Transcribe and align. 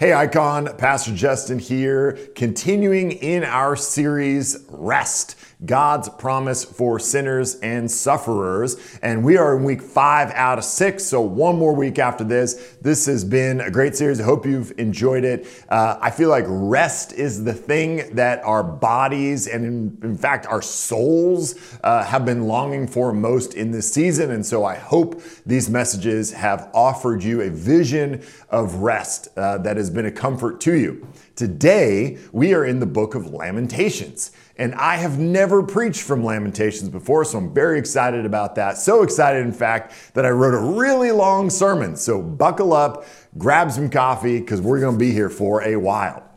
Hey, 0.00 0.14
Icon, 0.14 0.78
Pastor 0.78 1.14
Justin 1.14 1.58
here, 1.58 2.18
continuing 2.34 3.12
in 3.12 3.44
our 3.44 3.76
series, 3.76 4.64
Rest. 4.70 5.36
God's 5.64 6.08
promise 6.08 6.64
for 6.64 6.98
sinners 6.98 7.56
and 7.56 7.90
sufferers. 7.90 8.76
And 9.02 9.22
we 9.22 9.36
are 9.36 9.56
in 9.56 9.64
week 9.64 9.82
five 9.82 10.30
out 10.30 10.56
of 10.56 10.64
six, 10.64 11.04
so 11.04 11.20
one 11.20 11.58
more 11.58 11.74
week 11.74 11.98
after 11.98 12.24
this. 12.24 12.76
This 12.80 13.04
has 13.06 13.24
been 13.24 13.60
a 13.60 13.70
great 13.70 13.94
series. 13.94 14.20
I 14.20 14.24
hope 14.24 14.46
you've 14.46 14.72
enjoyed 14.78 15.24
it. 15.24 15.46
Uh, 15.68 15.98
I 16.00 16.10
feel 16.10 16.30
like 16.30 16.44
rest 16.48 17.12
is 17.12 17.44
the 17.44 17.52
thing 17.52 18.14
that 18.14 18.42
our 18.42 18.62
bodies 18.62 19.46
and, 19.46 19.66
in, 19.66 19.98
in 20.02 20.16
fact, 20.16 20.46
our 20.46 20.62
souls 20.62 21.76
uh, 21.84 22.04
have 22.04 22.24
been 22.24 22.44
longing 22.44 22.86
for 22.86 23.12
most 23.12 23.52
in 23.52 23.70
this 23.70 23.92
season. 23.92 24.30
And 24.30 24.44
so 24.46 24.64
I 24.64 24.76
hope 24.76 25.20
these 25.44 25.68
messages 25.68 26.32
have 26.32 26.70
offered 26.72 27.22
you 27.22 27.42
a 27.42 27.50
vision 27.50 28.22
of 28.48 28.76
rest 28.76 29.28
uh, 29.36 29.58
that 29.58 29.76
been 29.90 30.06
a 30.06 30.10
comfort 30.10 30.60
to 30.62 30.74
you. 30.74 31.06
Today, 31.36 32.18
we 32.32 32.54
are 32.54 32.64
in 32.64 32.80
the 32.80 32.86
book 32.86 33.14
of 33.14 33.26
Lamentations. 33.26 34.32
And 34.56 34.74
I 34.74 34.96
have 34.96 35.18
never 35.18 35.62
preached 35.62 36.02
from 36.02 36.22
Lamentations 36.22 36.90
before, 36.90 37.24
so 37.24 37.38
I'm 37.38 37.54
very 37.54 37.78
excited 37.78 38.26
about 38.26 38.54
that. 38.56 38.76
So 38.76 39.02
excited, 39.02 39.44
in 39.44 39.52
fact, 39.52 40.14
that 40.14 40.26
I 40.26 40.30
wrote 40.30 40.54
a 40.54 40.78
really 40.78 41.10
long 41.12 41.48
sermon. 41.48 41.96
So 41.96 42.20
buckle 42.20 42.72
up, 42.72 43.06
grab 43.38 43.72
some 43.72 43.88
coffee, 43.88 44.38
because 44.38 44.60
we're 44.60 44.80
going 44.80 44.96
to 44.96 44.98
be 44.98 45.12
here 45.12 45.30
for 45.30 45.62
a 45.62 45.76
while. 45.76 46.29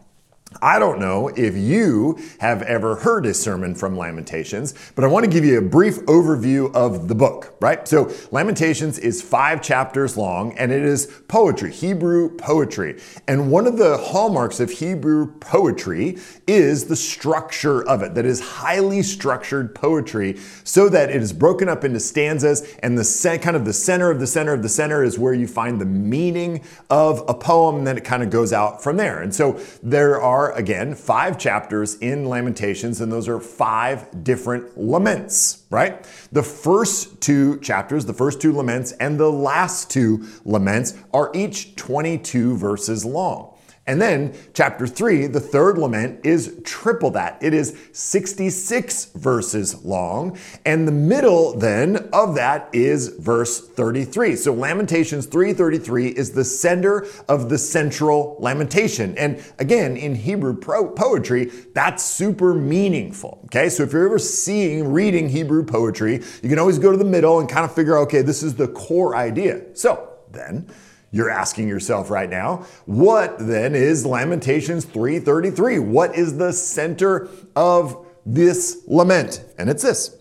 I 0.62 0.80
don't 0.80 1.00
know 1.00 1.30
if 1.30 1.56
you 1.56 2.20
have 2.40 2.62
ever 2.64 2.96
heard 2.96 3.26
a 3.26 3.34
sermon 3.34 3.76
from 3.76 3.98
Lamentations, 3.98 4.74
but 4.96 5.04
I 5.04 5.08
want 5.08 5.26
to 5.26 5.32
give 5.32 5.46
you 5.46 5.58
a 5.58 5.62
brief 5.62 6.00
overview 6.02 6.74
of 6.74 7.08
the 7.08 7.16
book, 7.16 7.56
right? 7.60 7.88
So, 7.88 8.12
Lamentations 8.32 9.00
is 9.00 9.22
five 9.22 9.62
chapters 9.62 10.18
long 10.18 10.58
and 10.58 10.72
it 10.72 10.84
is 10.84 11.08
poetry, 11.28 11.72
Hebrew 11.72 12.36
poetry. 12.38 13.00
And 13.28 13.52
one 13.52 13.68
of 13.68 13.78
the 13.78 13.98
hallmarks 13.98 14.60
of 14.60 14.70
Hebrew 14.70 15.34
poetry 15.40 16.18
is 16.48 16.86
the 16.86 16.96
structure 16.96 17.88
of 17.88 18.02
it, 18.02 18.16
that 18.16 18.26
is 18.26 18.40
highly 18.40 19.02
structured 19.02 19.74
poetry, 19.76 20.38
so 20.64 20.90
that 20.90 21.10
it 21.10 21.22
is 21.22 21.34
broken 21.34 21.70
up 21.70 21.84
into 21.84 22.00
stanzas, 22.00 22.62
and 22.80 22.98
the 22.98 23.40
kind 23.42 23.56
of 23.56 23.66
the 23.66 23.74
center 23.74 24.12
of 24.12 24.20
the 24.20 24.28
center 24.28 24.54
of 24.54 24.62
the 24.62 24.70
center 24.70 25.04
is 25.04 25.18
where 25.18 25.34
you 25.34 25.48
find 25.48 25.80
the 25.80 25.86
meaning 25.86 26.64
of 26.90 27.24
a 27.28 27.34
poem, 27.34 27.78
and 27.78 27.88
then 27.88 27.98
it 27.98 28.04
kind 28.04 28.24
of 28.24 28.30
goes 28.30 28.54
out 28.54 28.84
from 28.84 28.98
there. 28.98 29.22
And 29.22 29.34
so, 29.34 29.60
there 29.82 30.22
are 30.22 30.43
are, 30.44 30.52
again, 30.54 30.94
five 30.96 31.38
chapters 31.38 31.96
in 31.96 32.28
Lamentations, 32.28 33.02
and 33.02 33.12
those 33.12 33.28
are 33.28 33.40
five 33.40 34.24
different 34.24 34.78
laments, 34.78 35.64
right? 35.70 36.06
The 36.32 36.44
first 36.44 37.22
two 37.22 37.60
chapters, 37.60 38.06
the 38.06 38.14
first 38.14 38.42
two 38.42 38.52
laments, 38.52 38.92
and 38.94 39.20
the 39.20 39.32
last 39.32 39.90
two 39.90 40.28
laments 40.44 40.96
are 41.14 41.32
each 41.34 41.76
22 41.76 42.58
verses 42.58 43.06
long. 43.06 43.53
And 43.86 44.02
then, 44.02 44.34
chapter 44.54 44.88
three, 44.88 45.28
the 45.28 45.42
third 45.42 45.78
lament 45.78 46.22
is 46.24 46.58
triple 46.64 47.12
that. 47.12 47.38
It 47.42 47.54
is 47.54 47.78
66 47.92 49.06
verses 49.16 49.84
long. 49.84 50.38
And 50.66 50.88
the 50.88 50.94
middle 50.94 51.58
then 51.58 52.10
of 52.14 52.36
that 52.36 52.70
is 52.72 53.10
verse 53.20 53.60
33. 53.60 54.38
So 54.38 54.54
Lamentations 54.54 55.26
3:33 55.26 56.08
is 56.08 56.32
the 56.32 56.46
center 56.46 57.06
of 57.28 57.50
the 57.50 57.58
central 57.58 58.38
lamentation. 58.40 59.18
And 59.18 59.44
again, 59.60 59.98
in 59.98 60.16
Hebrew 60.16 60.56
pro- 60.56 60.88
poetry, 60.88 61.52
that's 61.74 62.06
super 62.06 62.54
meaningful. 62.54 63.42
Okay, 63.46 63.68
so 63.68 63.84
if 63.84 63.92
you're 63.92 64.06
ever 64.06 64.20
seeing, 64.20 64.94
reading 64.94 65.28
Hebrew 65.28 65.66
poetry, 65.66 66.22
you 66.42 66.48
can 66.48 66.58
always 66.58 66.80
go 66.80 66.92
to 66.92 66.98
the 66.98 67.04
middle 67.04 67.40
and 67.40 67.50
kind 67.50 67.66
of 67.66 67.76
figure 67.76 67.98
out, 67.98 68.04
okay, 68.04 68.22
this 68.22 68.44
is 68.44 68.56
the 68.56 68.70
core 68.70 69.14
idea. 69.14 69.62
So 69.74 70.08
then, 70.32 70.68
you're 71.14 71.30
asking 71.30 71.68
yourself 71.68 72.10
right 72.10 72.30
now, 72.30 72.66
what 72.86 73.38
then 73.38 73.76
is 73.76 74.04
Lamentations 74.04 74.84
3:33? 74.84 75.78
What 75.78 76.18
is 76.18 76.38
the 76.38 76.52
center 76.52 77.30
of 77.56 78.06
this 78.26 78.80
lament? 78.88 79.46
And 79.60 79.70
it's 79.70 79.84
this. 79.84 80.18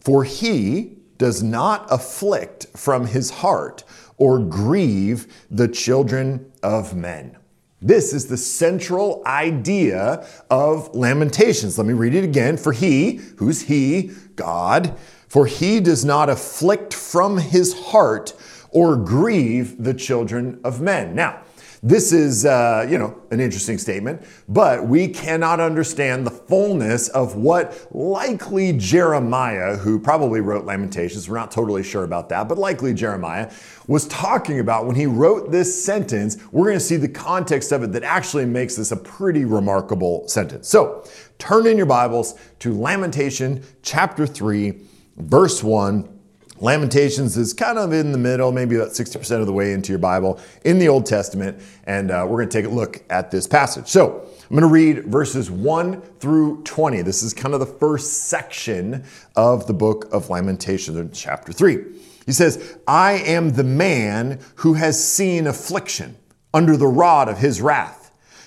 For 0.00 0.24
he 0.24 0.96
does 1.18 1.42
not 1.42 1.86
afflict 1.88 2.66
from 2.76 3.06
his 3.06 3.30
heart 3.30 3.84
or 4.16 4.40
grieve 4.40 5.28
the 5.50 5.68
children 5.68 6.50
of 6.64 6.96
men. 6.96 7.36
This 7.80 8.12
is 8.12 8.26
the 8.26 8.36
central 8.36 9.22
idea 9.24 10.26
of 10.50 10.94
Lamentations. 10.96 11.78
Let 11.78 11.86
me 11.86 11.94
read 11.94 12.14
it 12.14 12.24
again. 12.24 12.56
For 12.56 12.72
he, 12.72 13.20
who's 13.36 13.62
he? 13.62 14.10
God. 14.34 14.96
For 15.28 15.46
he 15.46 15.78
does 15.78 16.04
not 16.04 16.28
afflict 16.28 16.92
from 16.92 17.38
his 17.38 17.72
heart 17.72 18.34
or 18.72 18.96
grieve 18.96 19.82
the 19.82 19.94
children 19.94 20.60
of 20.64 20.80
men. 20.80 21.14
Now, 21.14 21.42
this 21.82 22.12
is, 22.12 22.44
uh, 22.44 22.86
you 22.90 22.98
know, 22.98 23.18
an 23.30 23.40
interesting 23.40 23.78
statement, 23.78 24.22
but 24.48 24.86
we 24.86 25.08
cannot 25.08 25.60
understand 25.60 26.26
the 26.26 26.30
fullness 26.30 27.08
of 27.08 27.36
what 27.36 27.88
likely 27.90 28.74
Jeremiah, 28.74 29.76
who 29.76 29.98
probably 29.98 30.42
wrote 30.42 30.66
Lamentations, 30.66 31.26
we're 31.26 31.38
not 31.38 31.50
totally 31.50 31.82
sure 31.82 32.04
about 32.04 32.28
that, 32.28 32.48
but 32.48 32.58
likely 32.58 32.92
Jeremiah, 32.92 33.50
was 33.86 34.06
talking 34.08 34.60
about 34.60 34.84
when 34.86 34.94
he 34.94 35.06
wrote 35.06 35.50
this 35.50 35.82
sentence. 35.82 36.36
We're 36.52 36.66
going 36.66 36.76
to 36.76 36.84
see 36.84 36.96
the 36.96 37.08
context 37.08 37.72
of 37.72 37.82
it 37.82 37.92
that 37.92 38.02
actually 38.02 38.44
makes 38.44 38.76
this 38.76 38.92
a 38.92 38.96
pretty 38.96 39.46
remarkable 39.46 40.28
sentence. 40.28 40.68
So 40.68 41.08
turn 41.38 41.66
in 41.66 41.78
your 41.78 41.86
Bibles 41.86 42.38
to 42.58 42.78
Lamentation 42.78 43.64
chapter 43.82 44.26
3, 44.26 44.74
verse 45.16 45.62
1 45.64 46.19
Lamentations 46.60 47.38
is 47.38 47.54
kind 47.54 47.78
of 47.78 47.92
in 47.92 48.12
the 48.12 48.18
middle, 48.18 48.52
maybe 48.52 48.76
about 48.76 48.90
60% 48.90 49.40
of 49.40 49.46
the 49.46 49.52
way 49.52 49.72
into 49.72 49.92
your 49.92 49.98
Bible 49.98 50.38
in 50.64 50.78
the 50.78 50.88
Old 50.88 51.06
Testament, 51.06 51.60
and 51.84 52.10
uh, 52.10 52.26
we're 52.28 52.36
going 52.36 52.50
to 52.50 52.58
take 52.58 52.70
a 52.70 52.74
look 52.74 53.02
at 53.08 53.30
this 53.30 53.46
passage. 53.46 53.88
So 53.88 54.26
I'm 54.42 54.50
going 54.50 54.62
to 54.62 54.66
read 54.66 55.06
verses 55.06 55.50
1 55.50 56.02
through 56.18 56.62
20. 56.64 57.00
This 57.02 57.22
is 57.22 57.32
kind 57.32 57.54
of 57.54 57.60
the 57.60 57.66
first 57.66 58.24
section 58.24 59.04
of 59.36 59.66
the 59.66 59.72
book 59.72 60.08
of 60.12 60.28
Lamentations, 60.28 61.18
chapter 61.18 61.52
3. 61.52 61.82
He 62.26 62.32
says, 62.32 62.78
I 62.86 63.12
am 63.12 63.52
the 63.52 63.64
man 63.64 64.40
who 64.56 64.74
has 64.74 65.02
seen 65.02 65.46
affliction 65.46 66.16
under 66.52 66.76
the 66.76 66.86
rod 66.86 67.28
of 67.28 67.38
his 67.38 67.62
wrath. 67.62 67.99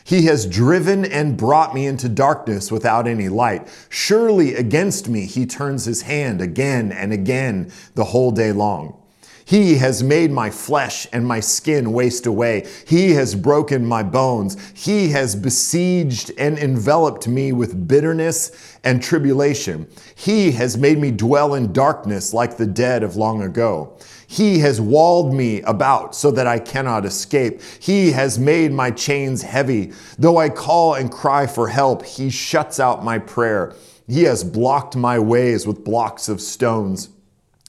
He 0.03 0.25
has 0.25 0.45
driven 0.45 1.05
and 1.05 1.37
brought 1.37 1.73
me 1.73 1.85
into 1.85 2.09
darkness 2.09 2.71
without 2.71 3.07
any 3.07 3.29
light. 3.29 3.67
Surely 3.89 4.55
against 4.55 5.07
me 5.07 5.25
he 5.25 5.45
turns 5.45 5.85
his 5.85 6.03
hand 6.03 6.41
again 6.41 6.91
and 6.91 7.13
again 7.13 7.71
the 7.95 8.05
whole 8.05 8.31
day 8.31 8.51
long. 8.51 8.97
He 9.45 9.75
has 9.75 10.01
made 10.01 10.31
my 10.31 10.49
flesh 10.49 11.05
and 11.11 11.27
my 11.27 11.39
skin 11.39 11.91
waste 11.91 12.25
away. 12.25 12.65
He 12.87 13.11
has 13.11 13.35
broken 13.35 13.85
my 13.85 14.01
bones. 14.01 14.57
He 14.73 15.09
has 15.09 15.35
besieged 15.35 16.31
and 16.37 16.57
enveloped 16.57 17.27
me 17.27 17.51
with 17.51 17.87
bitterness 17.87 18.77
and 18.83 19.03
tribulation. 19.03 19.87
He 20.15 20.51
has 20.51 20.77
made 20.77 20.97
me 20.97 21.11
dwell 21.11 21.55
in 21.55 21.73
darkness 21.73 22.33
like 22.33 22.55
the 22.55 22.65
dead 22.65 23.03
of 23.03 23.17
long 23.17 23.41
ago. 23.41 23.97
He 24.33 24.57
has 24.59 24.81
walled 24.81 25.31
me 25.31 25.61
about 25.61 26.15
so 26.15 26.31
that 26.31 26.47
I 26.47 26.57
cannot 26.57 27.05
escape. 27.05 27.61
He 27.79 28.13
has 28.13 28.39
made 28.39 28.71
my 28.71 28.89
chains 28.89 29.43
heavy. 29.43 29.93
Though 30.17 30.37
I 30.37 30.49
call 30.49 30.95
and 30.95 31.11
cry 31.11 31.45
for 31.45 31.67
help, 31.67 32.03
he 32.03 32.31
shuts 32.31 32.79
out 32.79 33.03
my 33.03 33.19
prayer. 33.19 33.75
He 34.07 34.23
has 34.23 34.43
blocked 34.43 34.95
my 34.95 35.19
ways 35.19 35.67
with 35.67 35.83
blocks 35.83 36.29
of 36.29 36.41
stones. 36.41 37.09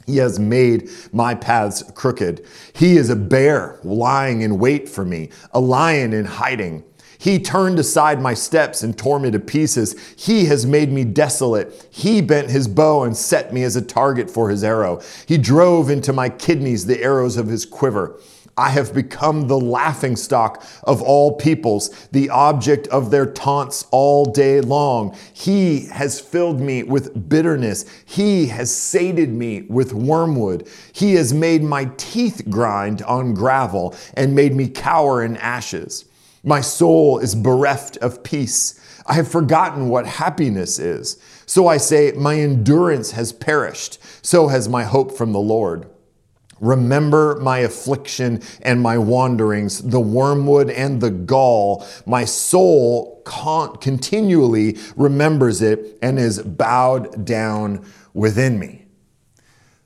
He 0.06 0.16
has 0.16 0.38
made 0.38 0.88
my 1.12 1.34
paths 1.34 1.82
crooked. 1.94 2.46
He 2.72 2.96
is 2.96 3.10
a 3.10 3.16
bear 3.16 3.78
lying 3.84 4.40
in 4.40 4.58
wait 4.58 4.88
for 4.88 5.04
me, 5.04 5.32
a 5.52 5.60
lion 5.60 6.14
in 6.14 6.24
hiding. 6.24 6.82
He 7.18 7.38
turned 7.38 7.78
aside 7.78 8.20
my 8.20 8.34
steps 8.34 8.82
and 8.82 8.96
tore 8.96 9.18
me 9.18 9.30
to 9.30 9.38
pieces. 9.38 9.94
He 10.16 10.46
has 10.46 10.66
made 10.66 10.92
me 10.92 11.04
desolate. 11.04 11.88
He 11.90 12.20
bent 12.20 12.50
his 12.50 12.68
bow 12.68 13.04
and 13.04 13.16
set 13.16 13.52
me 13.52 13.62
as 13.62 13.76
a 13.76 13.82
target 13.82 14.30
for 14.30 14.50
his 14.50 14.64
arrow. 14.64 15.00
He 15.26 15.38
drove 15.38 15.90
into 15.90 16.12
my 16.12 16.28
kidneys 16.28 16.86
the 16.86 17.02
arrows 17.02 17.36
of 17.36 17.46
his 17.46 17.64
quiver. 17.64 18.18
I 18.56 18.68
have 18.70 18.94
become 18.94 19.48
the 19.48 19.58
laughing 19.58 20.14
stock 20.14 20.64
of 20.84 21.02
all 21.02 21.36
peoples, 21.36 21.90
the 22.12 22.30
object 22.30 22.86
of 22.88 23.10
their 23.10 23.26
taunts 23.26 23.86
all 23.90 24.26
day 24.26 24.60
long. 24.60 25.16
He 25.32 25.86
has 25.86 26.20
filled 26.20 26.60
me 26.60 26.84
with 26.84 27.28
bitterness. 27.28 27.84
He 28.04 28.46
has 28.46 28.74
sated 28.74 29.30
me 29.30 29.62
with 29.62 29.92
wormwood. 29.92 30.68
He 30.92 31.14
has 31.14 31.34
made 31.34 31.64
my 31.64 31.90
teeth 31.96 32.42
grind 32.48 33.02
on 33.02 33.34
gravel 33.34 33.96
and 34.14 34.36
made 34.36 34.54
me 34.54 34.68
cower 34.68 35.24
in 35.24 35.36
ashes. 35.38 36.04
My 36.44 36.60
soul 36.60 37.18
is 37.18 37.34
bereft 37.34 37.96
of 37.96 38.22
peace. 38.22 38.78
I 39.06 39.14
have 39.14 39.28
forgotten 39.28 39.88
what 39.88 40.06
happiness 40.06 40.78
is. 40.78 41.18
So 41.46 41.66
I 41.66 41.78
say, 41.78 42.12
My 42.12 42.38
endurance 42.38 43.12
has 43.12 43.32
perished. 43.32 43.98
So 44.24 44.48
has 44.48 44.68
my 44.68 44.84
hope 44.84 45.16
from 45.16 45.32
the 45.32 45.40
Lord. 45.40 45.88
Remember 46.60 47.38
my 47.40 47.58
affliction 47.58 48.40
and 48.62 48.80
my 48.80 48.96
wanderings, 48.96 49.82
the 49.82 50.00
wormwood 50.00 50.70
and 50.70 51.00
the 51.00 51.10
gall. 51.10 51.86
My 52.06 52.24
soul 52.24 53.22
con- 53.24 53.76
continually 53.76 54.78
remembers 54.96 55.60
it 55.62 55.98
and 56.00 56.18
is 56.18 56.40
bowed 56.40 57.24
down 57.24 57.84
within 58.12 58.58
me. 58.58 58.83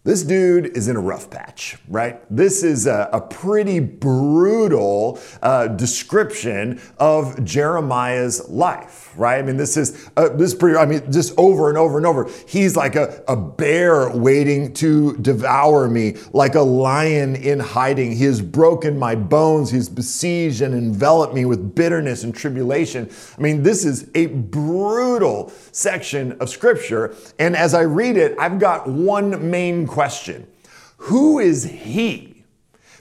This 0.08 0.22
dude 0.22 0.74
is 0.74 0.88
in 0.88 0.96
a 0.96 1.00
rough 1.00 1.28
patch, 1.28 1.76
right? 1.86 2.18
This 2.34 2.62
is 2.62 2.86
a, 2.86 3.10
a 3.12 3.20
pretty 3.20 3.78
brutal 3.78 5.20
uh, 5.42 5.68
description 5.68 6.80
of 6.98 7.44
Jeremiah's 7.44 8.48
life, 8.48 9.12
right? 9.18 9.38
I 9.38 9.42
mean, 9.42 9.58
this 9.58 9.76
is 9.76 10.08
uh, 10.16 10.30
this 10.30 10.52
is 10.52 10.54
pretty. 10.54 10.78
I 10.78 10.86
mean, 10.86 11.12
just 11.12 11.34
over 11.36 11.68
and 11.68 11.76
over 11.76 11.98
and 11.98 12.06
over. 12.06 12.26
He's 12.46 12.74
like 12.74 12.96
a, 12.96 13.22
a 13.28 13.36
bear 13.36 14.10
waiting 14.16 14.72
to 14.74 15.14
devour 15.18 15.86
me, 15.90 16.16
like 16.32 16.54
a 16.54 16.62
lion 16.62 17.36
in 17.36 17.60
hiding. 17.60 18.16
He 18.16 18.24
has 18.24 18.40
broken 18.40 18.98
my 18.98 19.14
bones. 19.14 19.70
He's 19.70 19.90
besieged 19.90 20.62
and 20.62 20.72
enveloped 20.72 21.34
me 21.34 21.44
with 21.44 21.74
bitterness 21.74 22.24
and 22.24 22.34
tribulation. 22.34 23.10
I 23.36 23.42
mean, 23.42 23.62
this 23.62 23.84
is 23.84 24.10
a 24.14 24.28
brutal 24.28 25.52
section 25.72 26.32
of 26.40 26.48
scripture. 26.48 27.14
And 27.38 27.54
as 27.54 27.74
I 27.74 27.82
read 27.82 28.16
it, 28.16 28.34
I've 28.38 28.58
got 28.58 28.88
one 28.88 29.50
main 29.50 29.86
question 29.86 29.97
question 29.98 30.46
Who 30.98 31.40
is 31.40 31.64
He? 31.64 32.44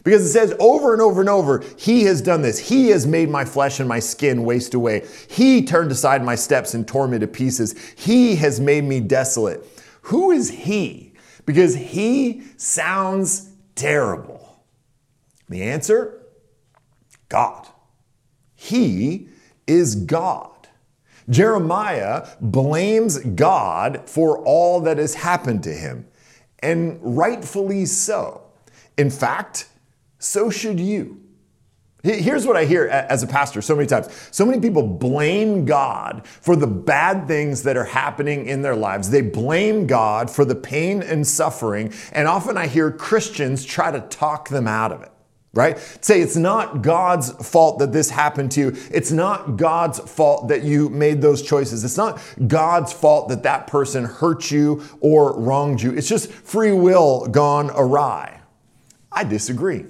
Because 0.03 0.25
it 0.25 0.29
says 0.29 0.55
over 0.59 0.93
and 0.93 1.01
over 1.01 1.21
and 1.21 1.29
over, 1.29 1.63
He 1.77 2.05
has 2.05 2.23
done 2.23 2.41
this. 2.41 2.57
He 2.57 2.87
has 2.87 3.05
made 3.05 3.29
my 3.29 3.45
flesh 3.45 3.79
and 3.79 3.87
my 3.87 3.99
skin 3.99 4.43
waste 4.43 4.73
away. 4.73 5.05
He 5.29 5.63
turned 5.63 5.91
aside 5.91 6.23
my 6.23 6.33
steps 6.33 6.73
and 6.73 6.87
tore 6.87 7.07
me 7.07 7.19
to 7.19 7.27
pieces. 7.27 7.77
He 7.95 8.35
has 8.37 8.59
made 8.59 8.83
me 8.83 8.99
desolate. 8.99 9.63
Who 10.01 10.31
is 10.31 10.49
He? 10.49 11.13
Because 11.45 11.75
He 11.75 12.41
sounds 12.57 13.51
terrible. 13.75 14.63
The 15.49 15.61
answer 15.61 16.23
God. 17.29 17.67
He 18.55 19.29
is 19.67 19.93
God. 19.93 20.67
Jeremiah 21.29 22.27
blames 22.41 23.19
God 23.19 24.09
for 24.09 24.39
all 24.39 24.81
that 24.81 24.97
has 24.97 25.13
happened 25.13 25.61
to 25.63 25.73
him 25.73 26.07
and 26.59 26.99
rightfully 27.01 27.85
so. 27.85 28.41
In 28.97 29.09
fact, 29.09 29.69
so 30.19 30.49
should 30.49 30.79
you. 30.79 31.21
Here's 32.03 32.45
what 32.45 32.55
I 32.55 32.65
hear 32.65 32.85
as 32.87 33.23
a 33.23 33.27
pastor 33.27 33.61
so 33.61 33.75
many 33.75 33.87
times. 33.87 34.07
So 34.31 34.45
many 34.45 34.61
people 34.61 34.83
blame 34.83 35.65
God 35.65 36.25
for 36.25 36.55
the 36.55 36.67
bad 36.67 37.27
things 37.27 37.63
that 37.63 37.75
are 37.75 37.83
happening 37.83 38.45
in 38.45 38.61
their 38.61 38.75
lives. 38.75 39.09
They 39.09 39.21
blame 39.21 39.87
God 39.87 40.29
for 40.29 40.45
the 40.45 40.55
pain 40.55 41.01
and 41.01 41.27
suffering. 41.27 41.91
And 42.13 42.27
often 42.27 42.55
I 42.55 42.67
hear 42.67 42.91
Christians 42.91 43.65
try 43.65 43.91
to 43.91 43.99
talk 43.99 44.49
them 44.49 44.67
out 44.67 44.91
of 44.91 45.01
it 45.01 45.11
right? 45.53 45.77
Say 46.01 46.21
it's 46.21 46.35
not 46.35 46.81
God's 46.81 47.31
fault 47.47 47.79
that 47.79 47.91
this 47.91 48.09
happened 48.09 48.51
to 48.51 48.59
you. 48.59 48.75
It's 48.91 49.11
not 49.11 49.57
God's 49.57 49.99
fault 49.99 50.49
that 50.49 50.63
you 50.63 50.89
made 50.89 51.21
those 51.21 51.41
choices. 51.41 51.83
It's 51.83 51.97
not 51.97 52.21
God's 52.47 52.93
fault 52.93 53.29
that 53.29 53.43
that 53.43 53.67
person 53.67 54.05
hurt 54.05 54.51
you 54.51 54.83
or 54.99 55.39
wronged 55.39 55.81
you. 55.81 55.93
It's 55.93 56.07
just 56.07 56.31
free 56.31 56.73
will 56.73 57.25
gone 57.27 57.71
awry. 57.71 58.41
I 59.11 59.23
disagree. 59.23 59.85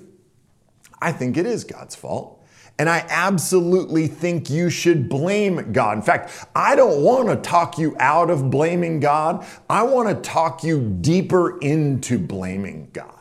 I 1.02 1.12
think 1.12 1.38
it 1.38 1.46
is 1.46 1.64
God's 1.64 1.96
fault. 1.96 2.34
And 2.80 2.88
I 2.88 3.06
absolutely 3.10 4.08
think 4.08 4.52
you 4.52 4.70
should 4.70 5.10
blame 5.10 5.74
God. 5.74 5.98
In 5.98 6.04
fact, 6.04 6.48
I 6.56 6.76
don't 6.76 7.02
want 7.02 7.28
to 7.28 7.36
talk 7.36 7.80
you 7.80 7.96
out 8.00 8.30
of 8.30 8.52
blaming 8.52 9.00
God. 9.00 9.46
I 9.68 9.82
want 9.82 10.10
to 10.10 10.30
talk 10.30 10.64
you 10.64 10.96
deeper 11.02 11.58
into 11.60 12.20
blaming 12.20 12.90
God. 12.94 13.17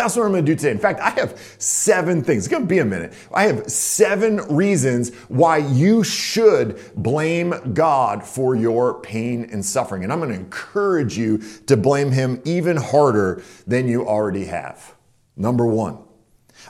That's 0.00 0.16
what 0.16 0.24
I'm 0.24 0.32
gonna 0.32 0.40
do 0.40 0.54
today. 0.54 0.70
In 0.70 0.78
fact, 0.78 0.98
I 0.98 1.10
have 1.10 1.38
seven 1.58 2.24
things. 2.24 2.46
It's 2.46 2.50
gonna 2.50 2.64
be 2.64 2.78
a 2.78 2.86
minute. 2.86 3.12
I 3.34 3.42
have 3.42 3.70
seven 3.70 4.38
reasons 4.48 5.14
why 5.28 5.58
you 5.58 6.02
should 6.04 6.80
blame 6.96 7.74
God 7.74 8.24
for 8.24 8.56
your 8.56 8.98
pain 9.02 9.46
and 9.52 9.62
suffering. 9.62 10.02
And 10.02 10.10
I'm 10.10 10.18
gonna 10.18 10.32
encourage 10.32 11.18
you 11.18 11.36
to 11.66 11.76
blame 11.76 12.12
Him 12.12 12.40
even 12.46 12.78
harder 12.78 13.42
than 13.66 13.88
you 13.88 14.08
already 14.08 14.46
have. 14.46 14.94
Number 15.36 15.66
one, 15.66 15.98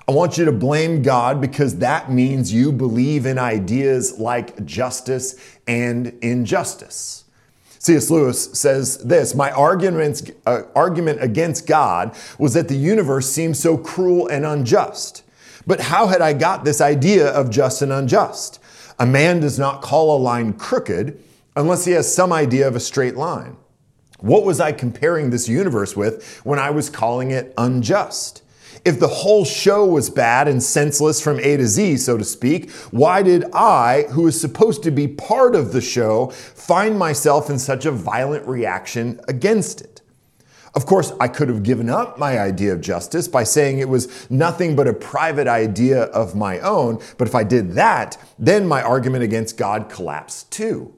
I 0.08 0.10
want 0.10 0.36
you 0.36 0.44
to 0.46 0.52
blame 0.52 1.00
God 1.00 1.40
because 1.40 1.78
that 1.78 2.10
means 2.10 2.52
you 2.52 2.72
believe 2.72 3.26
in 3.26 3.38
ideas 3.38 4.18
like 4.18 4.64
justice 4.66 5.36
and 5.68 6.18
injustice. 6.20 7.26
C.S. 7.80 8.10
Lewis 8.10 8.52
says 8.52 8.98
this 8.98 9.34
My 9.34 9.50
argument, 9.50 10.30
uh, 10.46 10.62
argument 10.74 11.22
against 11.22 11.66
God 11.66 12.14
was 12.38 12.52
that 12.52 12.68
the 12.68 12.76
universe 12.76 13.30
seemed 13.30 13.56
so 13.56 13.76
cruel 13.76 14.28
and 14.28 14.44
unjust. 14.44 15.24
But 15.66 15.80
how 15.80 16.06
had 16.06 16.20
I 16.20 16.34
got 16.34 16.64
this 16.64 16.80
idea 16.80 17.28
of 17.28 17.50
just 17.50 17.80
and 17.80 17.90
unjust? 17.90 18.60
A 18.98 19.06
man 19.06 19.40
does 19.40 19.58
not 19.58 19.80
call 19.80 20.14
a 20.14 20.20
line 20.20 20.52
crooked 20.52 21.22
unless 21.56 21.86
he 21.86 21.92
has 21.92 22.12
some 22.12 22.32
idea 22.32 22.68
of 22.68 22.76
a 22.76 22.80
straight 22.80 23.16
line. 23.16 23.56
What 24.18 24.44
was 24.44 24.60
I 24.60 24.72
comparing 24.72 25.30
this 25.30 25.48
universe 25.48 25.96
with 25.96 26.40
when 26.44 26.58
I 26.58 26.68
was 26.70 26.90
calling 26.90 27.30
it 27.30 27.54
unjust? 27.56 28.42
If 28.84 28.98
the 28.98 29.08
whole 29.08 29.44
show 29.44 29.84
was 29.84 30.08
bad 30.08 30.48
and 30.48 30.62
senseless 30.62 31.20
from 31.20 31.38
A 31.40 31.56
to 31.56 31.66
Z, 31.66 31.98
so 31.98 32.16
to 32.16 32.24
speak, 32.24 32.70
why 32.90 33.22
did 33.22 33.44
I, 33.52 34.06
who 34.10 34.26
is 34.26 34.40
supposed 34.40 34.82
to 34.84 34.90
be 34.90 35.06
part 35.06 35.54
of 35.54 35.72
the 35.72 35.80
show, 35.80 36.28
find 36.28 36.98
myself 36.98 37.50
in 37.50 37.58
such 37.58 37.84
a 37.84 37.90
violent 37.90 38.46
reaction 38.46 39.20
against 39.28 39.80
it? 39.82 40.00
Of 40.74 40.86
course, 40.86 41.12
I 41.20 41.28
could 41.28 41.48
have 41.48 41.62
given 41.62 41.90
up 41.90 42.18
my 42.18 42.38
idea 42.38 42.72
of 42.72 42.80
justice 42.80 43.26
by 43.26 43.42
saying 43.42 43.80
it 43.80 43.88
was 43.88 44.30
nothing 44.30 44.76
but 44.76 44.86
a 44.86 44.92
private 44.92 45.48
idea 45.48 46.04
of 46.04 46.36
my 46.36 46.60
own, 46.60 47.00
but 47.18 47.26
if 47.26 47.34
I 47.34 47.42
did 47.42 47.72
that, 47.72 48.16
then 48.38 48.68
my 48.68 48.80
argument 48.80 49.24
against 49.24 49.56
God 49.56 49.90
collapsed 49.90 50.52
too. 50.52 50.94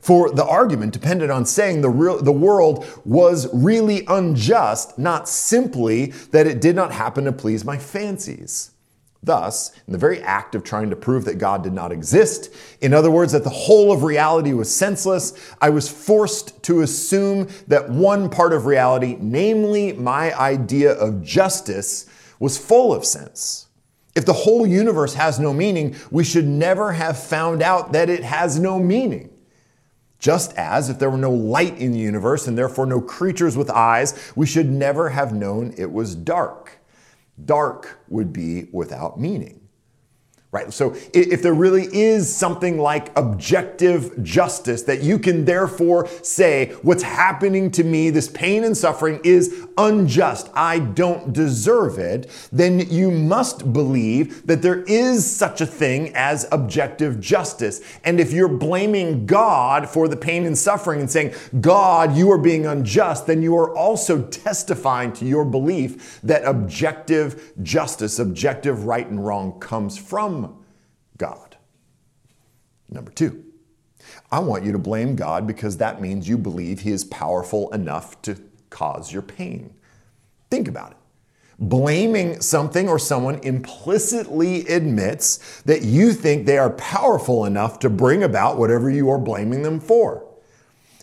For 0.00 0.30
the 0.30 0.44
argument 0.44 0.92
depended 0.92 1.30
on 1.30 1.44
saying 1.44 1.80
the, 1.80 1.90
real, 1.90 2.22
the 2.22 2.32
world 2.32 2.86
was 3.04 3.48
really 3.52 4.04
unjust, 4.06 4.98
not 4.98 5.28
simply 5.28 6.06
that 6.30 6.46
it 6.46 6.60
did 6.60 6.76
not 6.76 6.92
happen 6.92 7.24
to 7.24 7.32
please 7.32 7.64
my 7.64 7.78
fancies. 7.78 8.70
Thus, 9.20 9.72
in 9.86 9.92
the 9.92 9.98
very 9.98 10.22
act 10.22 10.54
of 10.54 10.62
trying 10.62 10.90
to 10.90 10.96
prove 10.96 11.24
that 11.24 11.38
God 11.38 11.64
did 11.64 11.72
not 11.72 11.90
exist, 11.90 12.50
in 12.80 12.94
other 12.94 13.10
words, 13.10 13.32
that 13.32 13.42
the 13.42 13.50
whole 13.50 13.90
of 13.90 14.04
reality 14.04 14.52
was 14.52 14.74
senseless, 14.74 15.32
I 15.60 15.70
was 15.70 15.88
forced 15.88 16.62
to 16.64 16.82
assume 16.82 17.48
that 17.66 17.90
one 17.90 18.30
part 18.30 18.52
of 18.52 18.66
reality, 18.66 19.16
namely 19.18 19.92
my 19.92 20.32
idea 20.38 20.92
of 20.92 21.22
justice, 21.24 22.06
was 22.38 22.56
full 22.56 22.94
of 22.94 23.04
sense. 23.04 23.66
If 24.14 24.24
the 24.24 24.32
whole 24.32 24.66
universe 24.66 25.14
has 25.14 25.40
no 25.40 25.52
meaning, 25.52 25.96
we 26.12 26.22
should 26.22 26.46
never 26.46 26.92
have 26.92 27.20
found 27.20 27.60
out 27.60 27.92
that 27.92 28.08
it 28.08 28.22
has 28.22 28.58
no 28.58 28.78
meaning. 28.78 29.30
Just 30.18 30.52
as 30.54 30.88
if 30.90 30.98
there 30.98 31.10
were 31.10 31.16
no 31.16 31.30
light 31.30 31.78
in 31.78 31.92
the 31.92 31.98
universe 31.98 32.46
and 32.46 32.58
therefore 32.58 32.86
no 32.86 33.00
creatures 33.00 33.56
with 33.56 33.70
eyes, 33.70 34.32
we 34.34 34.46
should 34.46 34.68
never 34.68 35.10
have 35.10 35.32
known 35.32 35.74
it 35.76 35.92
was 35.92 36.14
dark. 36.14 36.78
Dark 37.44 38.00
would 38.08 38.32
be 38.32 38.68
without 38.72 39.20
meaning 39.20 39.67
right? 40.50 40.72
So 40.72 40.96
if 41.12 41.42
there 41.42 41.52
really 41.52 41.94
is 41.94 42.34
something 42.34 42.78
like 42.78 43.16
objective 43.18 44.22
justice 44.22 44.82
that 44.84 45.02
you 45.02 45.18
can 45.18 45.44
therefore 45.44 46.08
say, 46.22 46.72
what's 46.80 47.02
happening 47.02 47.70
to 47.72 47.84
me, 47.84 48.08
this 48.08 48.28
pain 48.28 48.64
and 48.64 48.74
suffering 48.74 49.20
is 49.24 49.66
unjust, 49.76 50.48
I 50.54 50.78
don't 50.78 51.34
deserve 51.34 51.98
it, 51.98 52.30
then 52.50 52.78
you 52.78 53.10
must 53.10 53.74
believe 53.74 54.46
that 54.46 54.62
there 54.62 54.84
is 54.84 55.30
such 55.30 55.60
a 55.60 55.66
thing 55.66 56.12
as 56.14 56.48
objective 56.50 57.20
justice. 57.20 57.82
And 58.02 58.18
if 58.18 58.32
you're 58.32 58.48
blaming 58.48 59.26
God 59.26 59.86
for 59.86 60.08
the 60.08 60.16
pain 60.16 60.46
and 60.46 60.56
suffering 60.56 61.00
and 61.00 61.10
saying, 61.10 61.34
God, 61.60 62.16
you 62.16 62.32
are 62.32 62.38
being 62.38 62.64
unjust, 62.64 63.26
then 63.26 63.42
you 63.42 63.54
are 63.58 63.76
also 63.76 64.22
testifying 64.22 65.12
to 65.14 65.26
your 65.26 65.44
belief 65.44 66.22
that 66.22 66.42
objective 66.46 67.52
justice, 67.62 68.18
objective 68.18 68.86
right 68.86 69.06
and 69.06 69.26
wrong 69.26 69.60
comes 69.60 69.98
from 69.98 70.37
God. 71.18 71.56
Number 72.88 73.10
two, 73.10 73.44
I 74.30 74.38
want 74.38 74.64
you 74.64 74.72
to 74.72 74.78
blame 74.78 75.16
God 75.16 75.46
because 75.46 75.76
that 75.78 76.00
means 76.00 76.28
you 76.28 76.38
believe 76.38 76.80
He 76.80 76.90
is 76.90 77.04
powerful 77.04 77.70
enough 77.72 78.20
to 78.22 78.36
cause 78.70 79.12
your 79.12 79.22
pain. 79.22 79.74
Think 80.50 80.68
about 80.68 80.92
it. 80.92 80.96
Blaming 81.58 82.40
something 82.40 82.88
or 82.88 82.98
someone 82.98 83.40
implicitly 83.42 84.66
admits 84.68 85.60
that 85.62 85.82
you 85.82 86.12
think 86.12 86.46
they 86.46 86.56
are 86.56 86.70
powerful 86.70 87.44
enough 87.44 87.80
to 87.80 87.90
bring 87.90 88.22
about 88.22 88.58
whatever 88.58 88.88
you 88.88 89.10
are 89.10 89.18
blaming 89.18 89.62
them 89.62 89.80
for. 89.80 90.24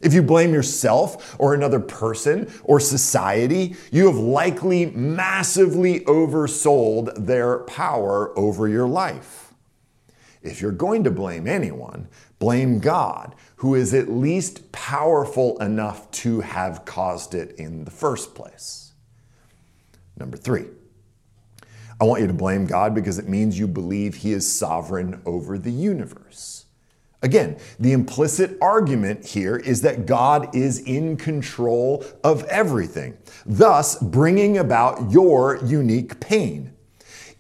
If 0.01 0.13
you 0.13 0.21
blame 0.21 0.53
yourself 0.53 1.35
or 1.39 1.53
another 1.53 1.79
person 1.79 2.51
or 2.63 2.79
society, 2.79 3.75
you 3.91 4.05
have 4.05 4.15
likely 4.15 4.87
massively 4.87 6.01
oversold 6.01 7.25
their 7.25 7.59
power 7.59 8.37
over 8.37 8.67
your 8.67 8.87
life. 8.87 9.44
If 10.45 10.61
you're 10.61 10.71
going 10.71 11.03
to 11.03 11.11
blame 11.11 11.47
anyone, 11.47 12.07
blame 12.39 12.79
God, 12.79 13.35
who 13.57 13.75
is 13.75 13.93
at 13.93 14.09
least 14.09 14.71
powerful 14.71 15.57
enough 15.59 16.09
to 16.11 16.41
have 16.41 16.85
caused 16.85 17.33
it 17.33 17.55
in 17.57 17.85
the 17.85 17.91
first 17.91 18.35
place. 18.35 18.93
Number 20.17 20.37
three, 20.37 20.65
I 21.99 22.03
want 22.03 22.21
you 22.21 22.27
to 22.27 22.33
blame 22.33 22.65
God 22.65 22.93
because 22.93 23.17
it 23.17 23.27
means 23.27 23.57
you 23.57 23.67
believe 23.67 24.15
He 24.15 24.33
is 24.33 24.51
sovereign 24.51 25.21
over 25.25 25.57
the 25.57 25.71
universe. 25.71 26.65
Again, 27.21 27.57
the 27.79 27.93
implicit 27.93 28.55
argument 28.61 29.25
here 29.25 29.55
is 29.55 29.81
that 29.81 30.05
God 30.05 30.55
is 30.55 30.79
in 30.79 31.17
control 31.17 32.05
of 32.23 32.43
everything, 32.43 33.17
thus 33.47 33.97
bringing 33.97 34.59
about 34.59 35.09
your 35.09 35.57
unique 35.65 36.19
pain. 36.19 36.74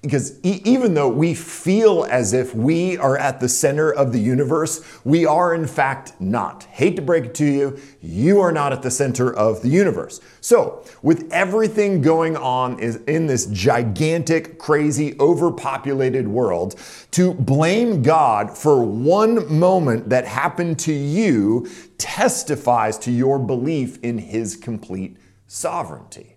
Because 0.05 0.39
e- 0.43 0.61
even 0.65 0.93
though 0.93 1.09
we 1.09 1.33
feel 1.33 2.05
as 2.11 2.31
if 2.31 2.53
we 2.53 2.95
are 2.97 3.17
at 3.17 3.39
the 3.39 3.49
center 3.49 3.91
of 3.91 4.13
the 4.13 4.19
universe, 4.19 4.83
we 5.03 5.25
are 5.25 5.55
in 5.55 5.65
fact 5.65 6.13
not. 6.19 6.65
Hate 6.65 6.95
to 6.97 7.01
break 7.01 7.25
it 7.25 7.35
to 7.35 7.45
you, 7.45 7.79
you 8.03 8.39
are 8.39 8.51
not 8.51 8.71
at 8.71 8.83
the 8.83 8.91
center 8.91 9.33
of 9.33 9.63
the 9.63 9.67
universe. 9.67 10.21
So, 10.41 10.83
with 11.01 11.27
everything 11.33 12.03
going 12.03 12.37
on 12.37 12.79
in 12.79 13.25
this 13.25 13.47
gigantic, 13.47 14.59
crazy, 14.59 15.15
overpopulated 15.19 16.27
world, 16.27 16.75
to 17.11 17.33
blame 17.33 18.03
God 18.03 18.55
for 18.55 18.83
one 18.83 19.51
moment 19.51 20.09
that 20.09 20.27
happened 20.27 20.77
to 20.81 20.93
you 20.93 21.67
testifies 21.97 22.99
to 22.99 23.11
your 23.11 23.39
belief 23.39 23.97
in 24.03 24.19
His 24.19 24.55
complete 24.55 25.17
sovereignty 25.47 26.35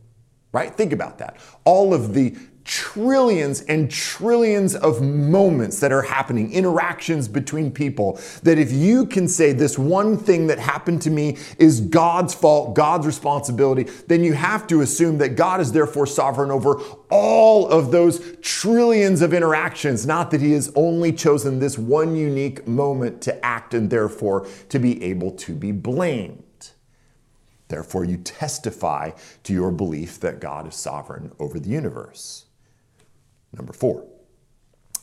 right? 0.53 0.75
Think 0.75 0.93
about 0.93 1.19
that. 1.19 1.37
All 1.65 1.93
of 1.93 2.15
the 2.15 2.37
trillions 2.69 3.63
and 3.63 3.91
trillions 3.91 4.77
of 4.77 5.01
moments 5.01 5.81
that 5.81 5.91
are 5.91 6.03
happening, 6.03 6.53
interactions 6.53 7.27
between 7.27 7.73
people, 7.73 8.21
that 8.43 8.59
if 8.59 8.71
you 8.71 9.07
can 9.07 9.27
say 9.27 9.53
this 9.53 9.79
one 9.79 10.19
thing 10.19 10.47
that 10.47 10.59
happened 10.59 11.01
to 11.01 11.11
me 11.11 11.39
is 11.59 11.81
God's 11.81 12.35
fault, 12.35 12.75
God's 12.75 13.07
responsibility, 13.07 13.85
then 14.07 14.23
you 14.23 14.35
have 14.35 14.67
to 14.67 14.83
assume 14.83 15.17
that 15.19 15.31
God 15.31 15.63
is 15.63 15.73
therefore 15.73 16.07
sovereign 16.07 16.51
over 16.51 16.79
all 17.11 17.67
of 17.69 17.91
those 17.91 18.37
trillions 18.43 19.23
of 19.23 19.33
interactions, 19.33 20.07
not 20.07 20.31
that 20.31 20.43
He 20.43 20.53
has 20.53 20.71
only 20.77 21.11
chosen 21.11 21.59
this 21.61 21.79
one 21.79 22.15
unique 22.15 22.69
moment 22.69 23.23
to 23.23 23.45
act 23.45 23.73
and 23.73 23.89
therefore 23.89 24.47
to 24.69 24.79
be 24.79 25.03
able 25.03 25.31
to 25.33 25.55
be 25.55 25.73
blamed. 25.73 26.45
Therefore, 27.69 28.05
you 28.05 28.19
testify 28.19 29.13
to 29.45 29.53
your 29.55 29.71
belief 29.71 30.21
that 30.21 30.41
God 30.41 30.69
is 30.69 30.75
sovereign 30.75 31.33
over 31.39 31.59
the 31.59 31.71
universe. 31.71 32.45
Number 33.53 33.73
four, 33.73 34.05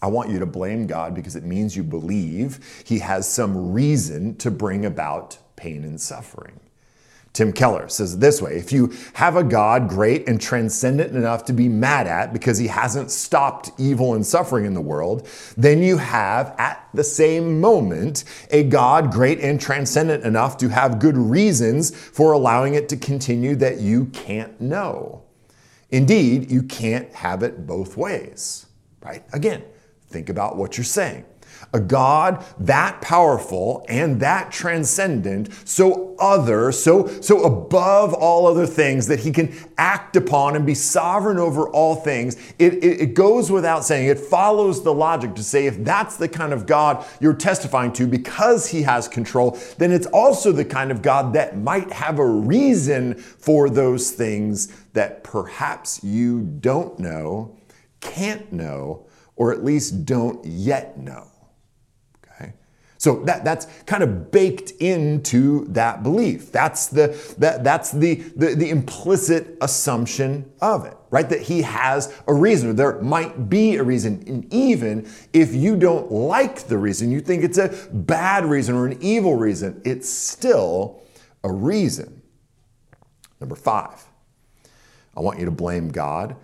I 0.01 0.07
want 0.07 0.29
you 0.29 0.39
to 0.39 0.45
blame 0.45 0.87
God 0.87 1.15
because 1.15 1.35
it 1.35 1.43
means 1.43 1.75
you 1.75 1.83
believe 1.83 2.83
He 2.85 2.99
has 2.99 3.27
some 3.27 3.73
reason 3.73 4.35
to 4.37 4.51
bring 4.51 4.85
about 4.85 5.37
pain 5.55 5.83
and 5.83 5.99
suffering. 5.99 6.59
Tim 7.35 7.51
Keller 7.51 7.89
says 7.89 8.13
it 8.13 8.21
this 8.21 8.41
way 8.41 8.55
If 8.55 8.71
you 8.71 8.93
have 9.13 9.35
a 9.35 9.43
God 9.43 9.89
great 9.89 10.27
and 10.27 10.39
transcendent 10.39 11.13
enough 11.13 11.43
to 11.45 11.53
be 11.53 11.67
mad 11.67 12.07
at 12.07 12.31
because 12.31 12.57
he 12.57 12.67
hasn't 12.67 13.11
stopped 13.11 13.71
evil 13.77 14.13
and 14.13 14.25
suffering 14.25 14.65
in 14.65 14.73
the 14.73 14.81
world, 14.81 15.27
then 15.57 15.83
you 15.83 15.97
have 15.97 16.55
at 16.57 16.87
the 16.93 17.03
same 17.03 17.59
moment 17.59 18.23
a 18.51 18.63
God 18.63 19.11
great 19.11 19.41
and 19.41 19.59
transcendent 19.59 20.23
enough 20.23 20.57
to 20.57 20.69
have 20.69 20.97
good 20.97 21.17
reasons 21.17 21.93
for 21.93 22.31
allowing 22.31 22.73
it 22.75 22.87
to 22.89 22.97
continue 22.97 23.55
that 23.57 23.81
you 23.81 24.05
can't 24.05 24.59
know. 24.61 25.24
Indeed, 25.95 26.51
you 26.51 26.61
can't 26.61 27.09
have 27.13 27.41
it 27.41 27.65
both 27.65 27.95
ways, 27.95 28.65
right? 29.01 29.23
Again, 29.31 29.63
think 30.09 30.27
about 30.27 30.57
what 30.57 30.77
you're 30.77 30.83
saying. 30.83 31.23
A 31.73 31.79
God 31.79 32.43
that 32.59 32.99
powerful 33.01 33.85
and 33.87 34.19
that 34.19 34.51
transcendent, 34.51 35.53
so 35.63 36.13
other, 36.19 36.73
so, 36.73 37.07
so 37.21 37.43
above 37.43 38.13
all 38.13 38.45
other 38.45 38.67
things 38.67 39.07
that 39.07 39.21
he 39.21 39.31
can 39.31 39.55
act 39.77 40.17
upon 40.17 40.57
and 40.57 40.65
be 40.65 40.73
sovereign 40.73 41.37
over 41.37 41.69
all 41.69 41.95
things, 41.95 42.35
it, 42.59 42.73
it, 42.83 43.01
it 43.01 43.13
goes 43.13 43.49
without 43.49 43.85
saying, 43.85 44.09
it 44.09 44.19
follows 44.19 44.83
the 44.83 44.93
logic 44.93 45.33
to 45.35 45.43
say 45.43 45.65
if 45.65 45.81
that's 45.81 46.17
the 46.17 46.27
kind 46.27 46.51
of 46.51 46.65
God 46.65 47.05
you're 47.21 47.33
testifying 47.33 47.93
to 47.93 48.05
because 48.05 48.67
he 48.67 48.81
has 48.81 49.07
control, 49.07 49.57
then 49.77 49.93
it's 49.93 50.07
also 50.07 50.51
the 50.51 50.65
kind 50.65 50.91
of 50.91 51.01
God 51.01 51.31
that 51.33 51.57
might 51.57 51.89
have 51.93 52.19
a 52.19 52.25
reason 52.25 53.15
for 53.15 53.69
those 53.69 54.11
things 54.11 54.73
that 54.95 55.23
perhaps 55.23 56.03
you 56.03 56.41
don't 56.41 56.97
know, 56.99 57.55
can't 58.01 58.51
know, 58.51 59.05
or 59.35 59.53
at 59.53 59.63
least 59.63 60.05
don't 60.05 60.43
yet 60.45 60.97
know. 60.97 61.27
Okay? 62.25 62.53
So 62.97 63.23
that, 63.25 63.43
that's 63.43 63.67
kind 63.85 64.03
of 64.03 64.31
baked 64.31 64.71
into 64.79 65.65
that 65.65 66.01
belief. 66.01 66.51
That's 66.51 66.87
the 66.87 67.07
that, 67.37 67.63
that's 67.63 67.91
the, 67.91 68.15
the, 68.35 68.55
the 68.55 68.69
implicit 68.69 69.57
assumption 69.61 70.51
of 70.61 70.85
it, 70.85 70.95
right? 71.09 71.29
That 71.29 71.41
he 71.41 71.61
has 71.63 72.13
a 72.27 72.33
reason, 72.33 72.75
there 72.75 73.01
might 73.01 73.49
be 73.49 73.75
a 73.75 73.83
reason. 73.83 74.23
And 74.27 74.51
even 74.53 75.07
if 75.33 75.53
you 75.53 75.75
don't 75.75 76.09
like 76.11 76.67
the 76.67 76.77
reason, 76.77 77.11
you 77.11 77.19
think 77.19 77.43
it's 77.43 77.57
a 77.57 77.69
bad 77.91 78.45
reason 78.45 78.75
or 78.75 78.87
an 78.87 78.97
evil 79.01 79.35
reason, 79.35 79.81
it's 79.83 80.09
still 80.09 81.03
a 81.43 81.51
reason. 81.51 82.21
Number 83.41 83.55
five, 83.55 84.05
I 85.15 85.21
want 85.21 85.39
you 85.39 85.45
to 85.45 85.51
blame 85.51 85.89
God 85.89 86.35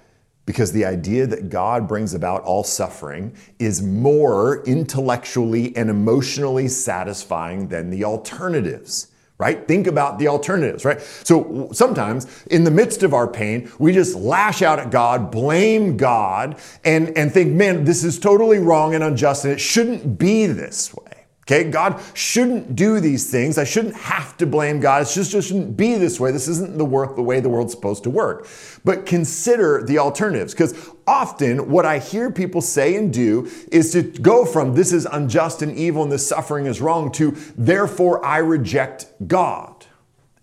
because 0.46 0.72
the 0.72 0.86
idea 0.86 1.28
that 1.28 1.50
God 1.50 1.88
brings 1.88 2.14
about 2.14 2.44
all 2.44 2.64
suffering 2.64 3.36
is 3.60 3.82
more 3.82 4.64
intellectually 4.64 5.76
and 5.76 5.90
emotionally 5.90 6.68
satisfying 6.68 7.68
than 7.68 7.90
the 7.90 8.04
alternatives 8.04 9.12
right? 9.42 9.68
Think 9.68 9.88
about 9.88 10.20
the 10.20 10.28
alternatives, 10.28 10.86
right? 10.86 11.02
So 11.02 11.68
sometimes 11.74 12.44
in 12.52 12.64
the 12.64 12.70
midst 12.70 13.02
of 13.02 13.16
our 13.16 13.28
pain, 13.28 13.72
we 13.80 13.92
just 13.92 14.16
lash 14.16 14.62
out 14.62 14.78
at 14.78 14.92
God, 14.92 15.32
blame 15.32 15.98
God, 15.98 16.60
and, 16.84 17.18
and 17.18 17.32
think, 17.32 17.52
man, 17.52 17.84
this 17.84 18.04
is 18.04 18.20
totally 18.20 18.60
wrong 18.60 18.94
and 18.94 19.04
unjust, 19.04 19.44
and 19.46 19.52
it 19.52 19.60
shouldn't 19.60 20.20
be 20.20 20.46
this 20.46 20.94
way. 20.94 21.11
Okay, 21.48 21.70
God 21.70 22.00
shouldn't 22.14 22.76
do 22.76 23.00
these 23.00 23.32
things. 23.32 23.58
I 23.58 23.64
shouldn't 23.64 23.96
have 23.96 24.38
to 24.38 24.46
blame 24.46 24.80
God. 24.80 25.02
It 25.02 25.10
just, 25.12 25.32
just 25.32 25.48
shouldn't 25.48 25.76
be 25.76 25.96
this 25.96 26.20
way. 26.20 26.32
This 26.32 26.48
isn't 26.48 26.78
the, 26.78 26.86
work, 26.86 27.16
the 27.16 27.24
way 27.24 27.40
the 27.40 27.50
world's 27.50 27.74
supposed 27.74 28.04
to 28.04 28.12
work. 28.12 28.48
But 28.86 29.08
consider 29.08 29.84
the 29.84 29.98
alternatives 29.98 30.54
because 30.54 30.90
often 31.08 31.72
what 31.72 31.84
I 31.86 31.98
hear 31.98 32.32
people 32.32 32.62
say 32.62 32.96
and 32.96 33.12
do 33.12 33.50
is 33.72 33.92
to 33.94 34.04
go 34.04 34.46
from 34.46 34.76
this 34.76 34.94
is 34.94 35.08
unjust 35.12 35.64
and 35.64 35.76
evil 35.76 36.04
and 36.04 36.12
this 36.12 36.28
suffering 36.28 36.68
is 36.68 36.80
wrong 36.80 37.12
to 37.14 37.32
therefore 37.58 38.24
I 38.24 38.38
reject 38.38 39.08
God. 39.28 39.88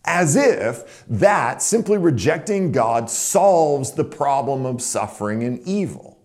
As 0.05 0.37
if 0.37 1.05
that 1.07 1.63
simply 1.63 1.99
rejecting 1.99 2.73
God 2.73 3.09
solves 3.09 3.93
the 3.93 4.05
problem 4.05 4.67
of 4.67 4.83
suffering 4.83 5.45
and 5.45 5.61
evil 5.67 6.18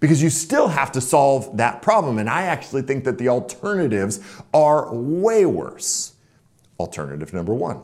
because 0.00 0.22
you 0.22 0.30
still 0.30 0.68
have 0.68 0.92
to 0.92 1.00
solve 1.00 1.56
that 1.56 1.82
problem. 1.82 2.18
And 2.18 2.28
I 2.28 2.42
actually 2.42 2.82
think 2.82 3.04
that 3.04 3.18
the 3.18 3.28
alternatives 3.28 4.20
are 4.54 4.94
way 4.94 5.44
worse. 5.46 6.14
Alternative 6.78 7.32
number 7.32 7.54
one 7.54 7.82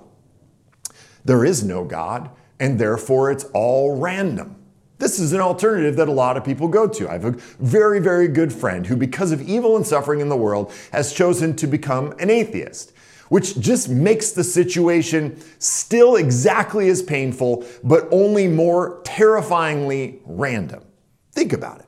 there 1.24 1.44
is 1.44 1.64
no 1.64 1.84
God, 1.84 2.30
and 2.60 2.78
therefore 2.78 3.30
it's 3.30 3.44
all 3.54 3.98
random. 3.98 4.56
This 4.98 5.18
is 5.18 5.32
an 5.32 5.40
alternative 5.40 5.96
that 5.96 6.08
a 6.08 6.12
lot 6.12 6.36
of 6.36 6.44
people 6.44 6.68
go 6.68 6.86
to. 6.86 7.08
I 7.08 7.14
have 7.14 7.24
a 7.24 7.32
very, 7.32 7.98
very 7.98 8.28
good 8.28 8.52
friend 8.52 8.86
who, 8.86 8.96
because 8.96 9.32
of 9.32 9.42
evil 9.42 9.76
and 9.76 9.86
suffering 9.86 10.20
in 10.20 10.28
the 10.28 10.36
world, 10.36 10.72
has 10.92 11.12
chosen 11.12 11.56
to 11.56 11.66
become 11.66 12.12
an 12.20 12.30
atheist, 12.30 12.92
which 13.28 13.58
just 13.58 13.88
makes 13.88 14.32
the 14.32 14.44
situation 14.44 15.40
still 15.58 16.16
exactly 16.16 16.88
as 16.88 17.02
painful, 17.02 17.66
but 17.82 18.06
only 18.12 18.46
more 18.46 19.00
terrifyingly 19.04 20.20
random. 20.24 20.84
Think 21.32 21.52
about 21.52 21.80
it. 21.80 21.86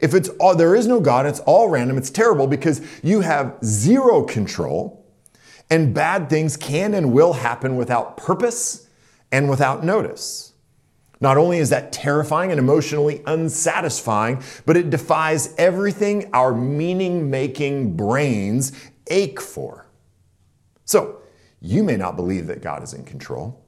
If 0.00 0.14
it's 0.14 0.28
all, 0.40 0.54
there 0.54 0.74
is 0.74 0.86
no 0.86 1.00
God, 1.00 1.26
it's 1.26 1.40
all 1.40 1.68
random, 1.68 1.98
it's 1.98 2.10
terrible 2.10 2.46
because 2.46 2.80
you 3.02 3.20
have 3.20 3.56
zero 3.64 4.22
control 4.22 5.04
and 5.70 5.92
bad 5.92 6.30
things 6.30 6.56
can 6.56 6.94
and 6.94 7.12
will 7.12 7.34
happen 7.34 7.76
without 7.76 8.16
purpose 8.16 8.88
and 9.32 9.50
without 9.50 9.84
notice. 9.84 10.52
Not 11.20 11.36
only 11.36 11.58
is 11.58 11.70
that 11.70 11.90
terrifying 11.90 12.50
and 12.50 12.60
emotionally 12.60 13.22
unsatisfying, 13.26 14.42
but 14.64 14.76
it 14.76 14.88
defies 14.88 15.54
everything 15.58 16.30
our 16.32 16.54
meaning 16.54 17.28
making 17.28 17.96
brains 17.96 18.72
ache 19.08 19.40
for. 19.40 19.86
So, 20.84 21.22
you 21.60 21.82
may 21.82 21.96
not 21.96 22.14
believe 22.14 22.46
that 22.46 22.62
God 22.62 22.84
is 22.84 22.94
in 22.94 23.04
control 23.04 23.60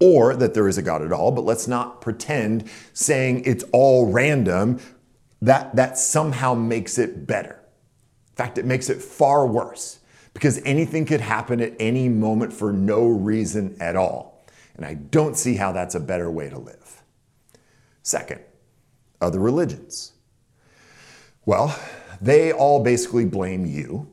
or 0.00 0.34
that 0.34 0.54
there 0.54 0.68
is 0.68 0.78
a 0.78 0.82
God 0.82 1.02
at 1.02 1.12
all, 1.12 1.30
but 1.30 1.44
let's 1.44 1.68
not 1.68 2.00
pretend 2.00 2.68
saying 2.94 3.42
it's 3.44 3.64
all 3.72 4.10
random 4.10 4.80
that, 5.42 5.74
that 5.76 5.98
somehow 5.98 6.54
makes 6.54 6.98
it 6.98 7.26
better. 7.26 7.60
In 8.30 8.36
fact, 8.36 8.58
it 8.58 8.64
makes 8.64 8.88
it 8.90 9.00
far 9.02 9.46
worse 9.46 10.00
because 10.34 10.60
anything 10.64 11.04
could 11.04 11.20
happen 11.20 11.60
at 11.60 11.74
any 11.78 12.08
moment 12.08 12.52
for 12.52 12.72
no 12.72 13.06
reason 13.06 13.76
at 13.80 13.96
all. 13.96 14.44
And 14.76 14.86
I 14.86 14.94
don't 14.94 15.36
see 15.36 15.56
how 15.56 15.72
that's 15.72 15.94
a 15.94 16.00
better 16.00 16.30
way 16.30 16.48
to 16.48 16.58
live. 16.58 17.02
Second, 18.02 18.40
other 19.20 19.38
religions. 19.38 20.12
Well, 21.44 21.78
they 22.20 22.52
all 22.52 22.82
basically 22.82 23.24
blame 23.24 23.66
you 23.66 24.08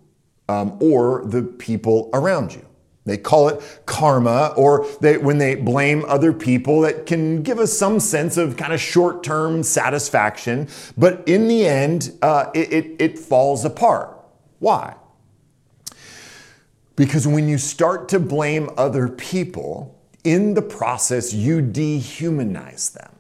um, 0.50 0.78
or 0.82 1.24
the 1.26 1.44
people 1.44 2.10
around 2.14 2.54
you. 2.54 2.67
They 3.08 3.18
call 3.18 3.48
it 3.50 3.82
karma, 3.86 4.54
or 4.56 4.86
they, 5.02 5.18
when 5.18 5.40
they 5.40 5.56
blame 5.56 6.06
other 6.08 6.32
people, 6.32 6.82
that 6.82 7.06
can 7.08 7.42
give 7.42 7.58
us 7.58 7.74
some 7.74 8.00
sense 8.00 8.38
of 8.38 8.58
kind 8.58 8.74
of 8.74 8.80
short 8.80 9.24
term 9.24 9.64
satisfaction. 9.64 10.68
But 10.96 11.28
in 11.28 11.48
the 11.48 11.66
end, 11.66 12.12
uh, 12.22 12.52
it, 12.54 12.72
it, 12.72 12.96
it 13.00 13.20
falls 13.20 13.66
apart. 13.66 14.16
Why? 14.60 14.96
Because 16.96 17.28
when 17.28 17.48
you 17.48 17.58
start 17.58 18.10
to 18.10 18.20
blame 18.20 18.70
other 18.78 19.08
people, 19.08 19.98
in 20.28 20.56
the 20.56 20.62
process, 20.62 21.34
you 21.34 21.62
dehumanize 21.62 22.92
them. 22.92 23.16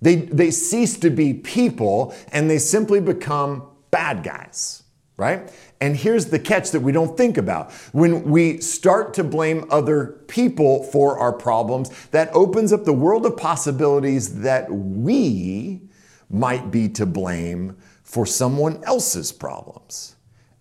They, 0.00 0.16
they 0.16 0.50
cease 0.50 0.96
to 1.00 1.10
be 1.10 1.34
people 1.34 2.14
and 2.32 2.48
they 2.48 2.56
simply 2.56 3.00
become 3.00 3.64
bad 3.90 4.22
guys, 4.22 4.82
right? 5.18 5.52
And 5.80 5.96
here's 5.96 6.26
the 6.26 6.38
catch 6.38 6.72
that 6.72 6.80
we 6.80 6.90
don't 6.90 7.16
think 7.16 7.36
about. 7.36 7.72
When 7.92 8.24
we 8.24 8.60
start 8.60 9.14
to 9.14 9.24
blame 9.24 9.64
other 9.70 10.18
people 10.26 10.82
for 10.82 11.18
our 11.18 11.32
problems, 11.32 12.06
that 12.08 12.30
opens 12.32 12.72
up 12.72 12.84
the 12.84 12.92
world 12.92 13.24
of 13.26 13.36
possibilities 13.36 14.40
that 14.40 14.70
we 14.70 15.82
might 16.28 16.70
be 16.70 16.88
to 16.90 17.06
blame 17.06 17.76
for 18.02 18.26
someone 18.26 18.82
else's 18.84 19.30
problems. 19.30 20.16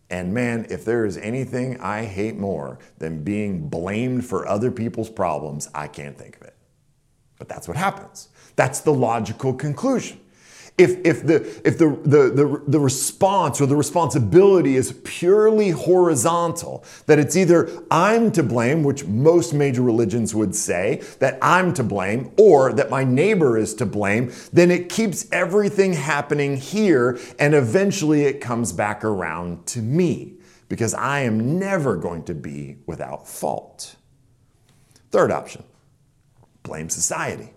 And 0.09 0.33
man, 0.33 0.67
if 0.69 0.85
there 0.85 1.05
is 1.05 1.17
anything 1.17 1.79
I 1.81 2.05
hate 2.05 2.37
more 2.37 2.79
than 2.97 3.23
being 3.23 3.67
blamed 3.67 4.25
for 4.25 4.47
other 4.47 4.71
people's 4.71 5.09
problems, 5.09 5.67
I 5.73 5.87
can't 5.87 6.17
think 6.17 6.37
of 6.37 6.43
it. 6.43 6.55
But 7.37 7.49
that's 7.49 7.67
what 7.67 7.75
happens. 7.75 8.29
That's 8.55 8.79
the 8.81 8.93
logical 8.93 9.53
conclusion. 9.53 10.19
If, 10.77 11.03
if, 11.03 11.25
the, 11.25 11.37
if 11.65 11.79
the, 11.79 11.89
the, 12.03 12.29
the, 12.29 12.63
the 12.67 12.79
response 12.79 13.59
or 13.59 13.65
the 13.65 13.75
responsibility 13.75 14.75
is 14.75 14.91
purely 15.03 15.71
horizontal, 15.71 16.85
that 17.07 17.17
it's 17.17 17.35
either 17.35 17.67
I'm 17.89 18.31
to 18.33 18.43
blame, 18.43 18.83
which 18.83 19.05
most 19.05 19.55
major 19.55 19.81
religions 19.81 20.35
would 20.35 20.53
say, 20.53 21.01
that 21.17 21.39
I'm 21.41 21.73
to 21.73 21.83
blame, 21.83 22.31
or 22.37 22.73
that 22.73 22.91
my 22.91 23.03
neighbor 23.03 23.57
is 23.57 23.73
to 23.75 23.87
blame, 23.87 24.31
then 24.53 24.69
it 24.69 24.87
keeps 24.87 25.27
everything 25.31 25.93
happening 25.93 26.57
here 26.57 27.17
and 27.39 27.55
eventually 27.55 28.23
it 28.23 28.39
comes 28.39 28.71
back 28.71 29.03
around 29.03 29.65
to 29.67 29.81
me 29.81 30.37
because 30.69 30.93
I 30.93 31.21
am 31.21 31.57
never 31.57 31.95
going 31.95 32.23
to 32.25 32.35
be 32.35 32.77
without 32.85 33.27
fault. 33.27 33.95
Third 35.09 35.31
option 35.31 35.63
blame 36.63 36.89
society. 36.89 37.53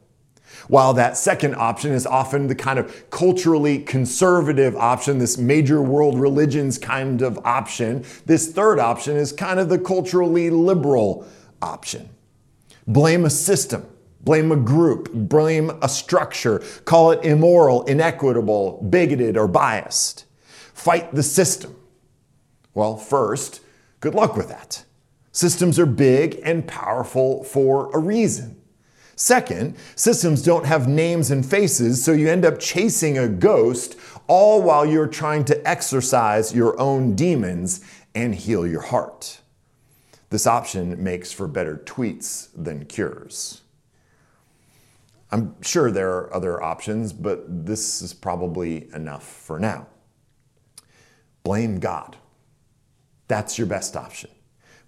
While 0.71 0.95
that 0.95 1.17
second 1.17 1.57
option 1.57 1.91
is 1.91 2.07
often 2.07 2.47
the 2.47 2.55
kind 2.55 2.79
of 2.79 3.11
culturally 3.11 3.81
conservative 3.81 4.77
option, 4.77 5.19
this 5.19 5.37
major 5.37 5.83
world 5.83 6.17
religions 6.17 6.79
kind 6.79 7.23
of 7.23 7.45
option, 7.45 8.05
this 8.27 8.53
third 8.53 8.79
option 8.79 9.17
is 9.17 9.33
kind 9.33 9.59
of 9.59 9.69
the 9.69 9.81
culturally 9.81 10.49
liberal 10.49 11.27
option. 11.61 12.09
Blame 12.87 13.25
a 13.25 13.31
system, 13.31 13.85
blame 14.21 14.53
a 14.53 14.57
group, 14.57 15.12
blame 15.12 15.73
a 15.83 15.89
structure, 15.89 16.62
call 16.85 17.11
it 17.11 17.25
immoral, 17.25 17.83
inequitable, 17.87 18.81
bigoted, 18.89 19.37
or 19.37 19.49
biased. 19.49 20.25
Fight 20.73 21.12
the 21.12 21.25
system. 21.25 21.75
Well, 22.75 22.97
first, 22.97 23.61
good 23.99 24.15
luck 24.15 24.37
with 24.37 24.49
that. 24.50 24.85
Systems 25.33 25.81
are 25.81 25.87
big 25.87 26.39
and 26.45 26.65
powerful 26.65 27.43
for 27.43 27.91
a 27.93 27.99
reason. 27.99 28.60
Second, 29.21 29.77
systems 29.97 30.41
don't 30.41 30.65
have 30.65 30.89
names 30.89 31.31
and 31.31 31.45
faces, 31.45 32.03
so 32.03 32.11
you 32.11 32.27
end 32.27 32.47
up 32.47 32.59
chasing 32.59 33.19
a 33.19 33.29
ghost 33.29 33.97
all 34.29 34.62
while 34.62 34.87
you're 34.87 35.07
trying 35.07 35.45
to 35.45 35.69
exorcise 35.69 36.55
your 36.55 36.81
own 36.81 37.15
demons 37.15 37.85
and 38.15 38.35
heal 38.35 38.67
your 38.67 38.81
heart. 38.81 39.43
This 40.31 40.47
option 40.47 41.05
makes 41.05 41.33
for 41.33 41.47
better 41.47 41.77
tweets 41.85 42.49
than 42.57 42.87
cures. 42.87 43.61
I'm 45.31 45.55
sure 45.61 45.91
there 45.91 46.12
are 46.12 46.35
other 46.35 46.62
options, 46.62 47.12
but 47.12 47.67
this 47.67 48.00
is 48.00 48.15
probably 48.15 48.89
enough 48.95 49.25
for 49.25 49.61
now. 49.61 49.87
Blame 51.43 51.79
God. 51.79 52.17
That's 53.29 53.59
your 53.59 53.67
best 53.67 53.99
option. 53.99 54.31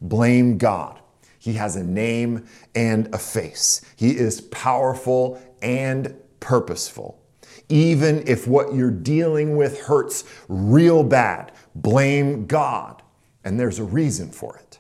Blame 0.01 0.57
God. 0.57 1.02
He 1.43 1.55
has 1.55 1.75
a 1.75 1.83
name 1.83 2.47
and 2.73 3.13
a 3.13 3.19
face. 3.19 3.81
He 3.97 4.17
is 4.17 4.43
powerful 4.43 5.43
and 5.61 6.15
purposeful. 6.39 7.21
Even 7.69 8.23
if 8.29 8.47
what 8.47 8.77
you're 8.77 8.93
dealing 8.93 9.57
with 9.57 9.81
hurts 9.81 10.23
real 10.47 11.03
bad, 11.03 11.51
blame 11.75 12.47
God. 12.47 13.03
And 13.43 13.59
there's 13.59 13.81
a 13.81 13.85
reason 13.85 14.31
for 14.31 14.57
it. 14.57 14.79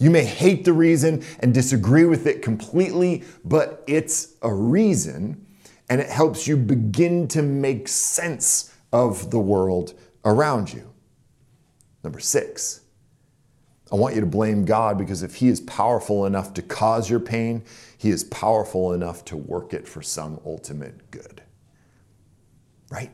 You 0.00 0.10
may 0.10 0.24
hate 0.24 0.64
the 0.64 0.72
reason 0.72 1.22
and 1.38 1.54
disagree 1.54 2.04
with 2.04 2.26
it 2.26 2.42
completely, 2.42 3.22
but 3.44 3.84
it's 3.86 4.34
a 4.42 4.52
reason 4.52 5.46
and 5.88 6.00
it 6.00 6.10
helps 6.10 6.48
you 6.48 6.56
begin 6.56 7.28
to 7.28 7.42
make 7.42 7.86
sense 7.86 8.74
of 8.92 9.30
the 9.30 9.38
world 9.38 9.94
around 10.24 10.72
you. 10.72 10.92
Number 12.02 12.18
six, 12.18 12.80
I 13.92 13.96
want 13.96 14.14
you 14.14 14.20
to 14.22 14.26
blame 14.26 14.64
God 14.64 14.96
because 14.96 15.22
if 15.22 15.34
He 15.36 15.48
is 15.48 15.60
powerful 15.60 16.24
enough 16.24 16.54
to 16.54 16.62
cause 16.62 17.10
your 17.10 17.20
pain, 17.20 17.62
He 17.98 18.10
is 18.10 18.24
powerful 18.24 18.94
enough 18.94 19.24
to 19.26 19.36
work 19.36 19.74
it 19.74 19.86
for 19.86 20.02
some 20.02 20.40
ultimate 20.46 21.10
good. 21.10 21.42
Right? 22.90 23.10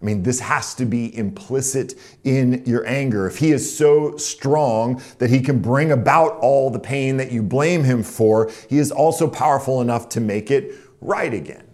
I 0.00 0.04
mean, 0.04 0.22
this 0.22 0.40
has 0.40 0.74
to 0.74 0.84
be 0.84 1.16
implicit 1.16 1.94
in 2.24 2.64
your 2.66 2.86
anger. 2.86 3.26
If 3.26 3.38
he 3.38 3.50
is 3.52 3.76
so 3.76 4.16
strong 4.18 5.02
that 5.18 5.30
he 5.30 5.40
can 5.40 5.60
bring 5.60 5.90
about 5.90 6.36
all 6.40 6.70
the 6.70 6.78
pain 6.78 7.16
that 7.16 7.32
you 7.32 7.42
blame 7.42 7.82
him 7.82 8.02
for, 8.02 8.50
he 8.68 8.78
is 8.78 8.92
also 8.92 9.26
powerful 9.26 9.80
enough 9.80 10.10
to 10.10 10.20
make 10.20 10.50
it 10.50 10.74
right 11.00 11.32
again. 11.32 11.65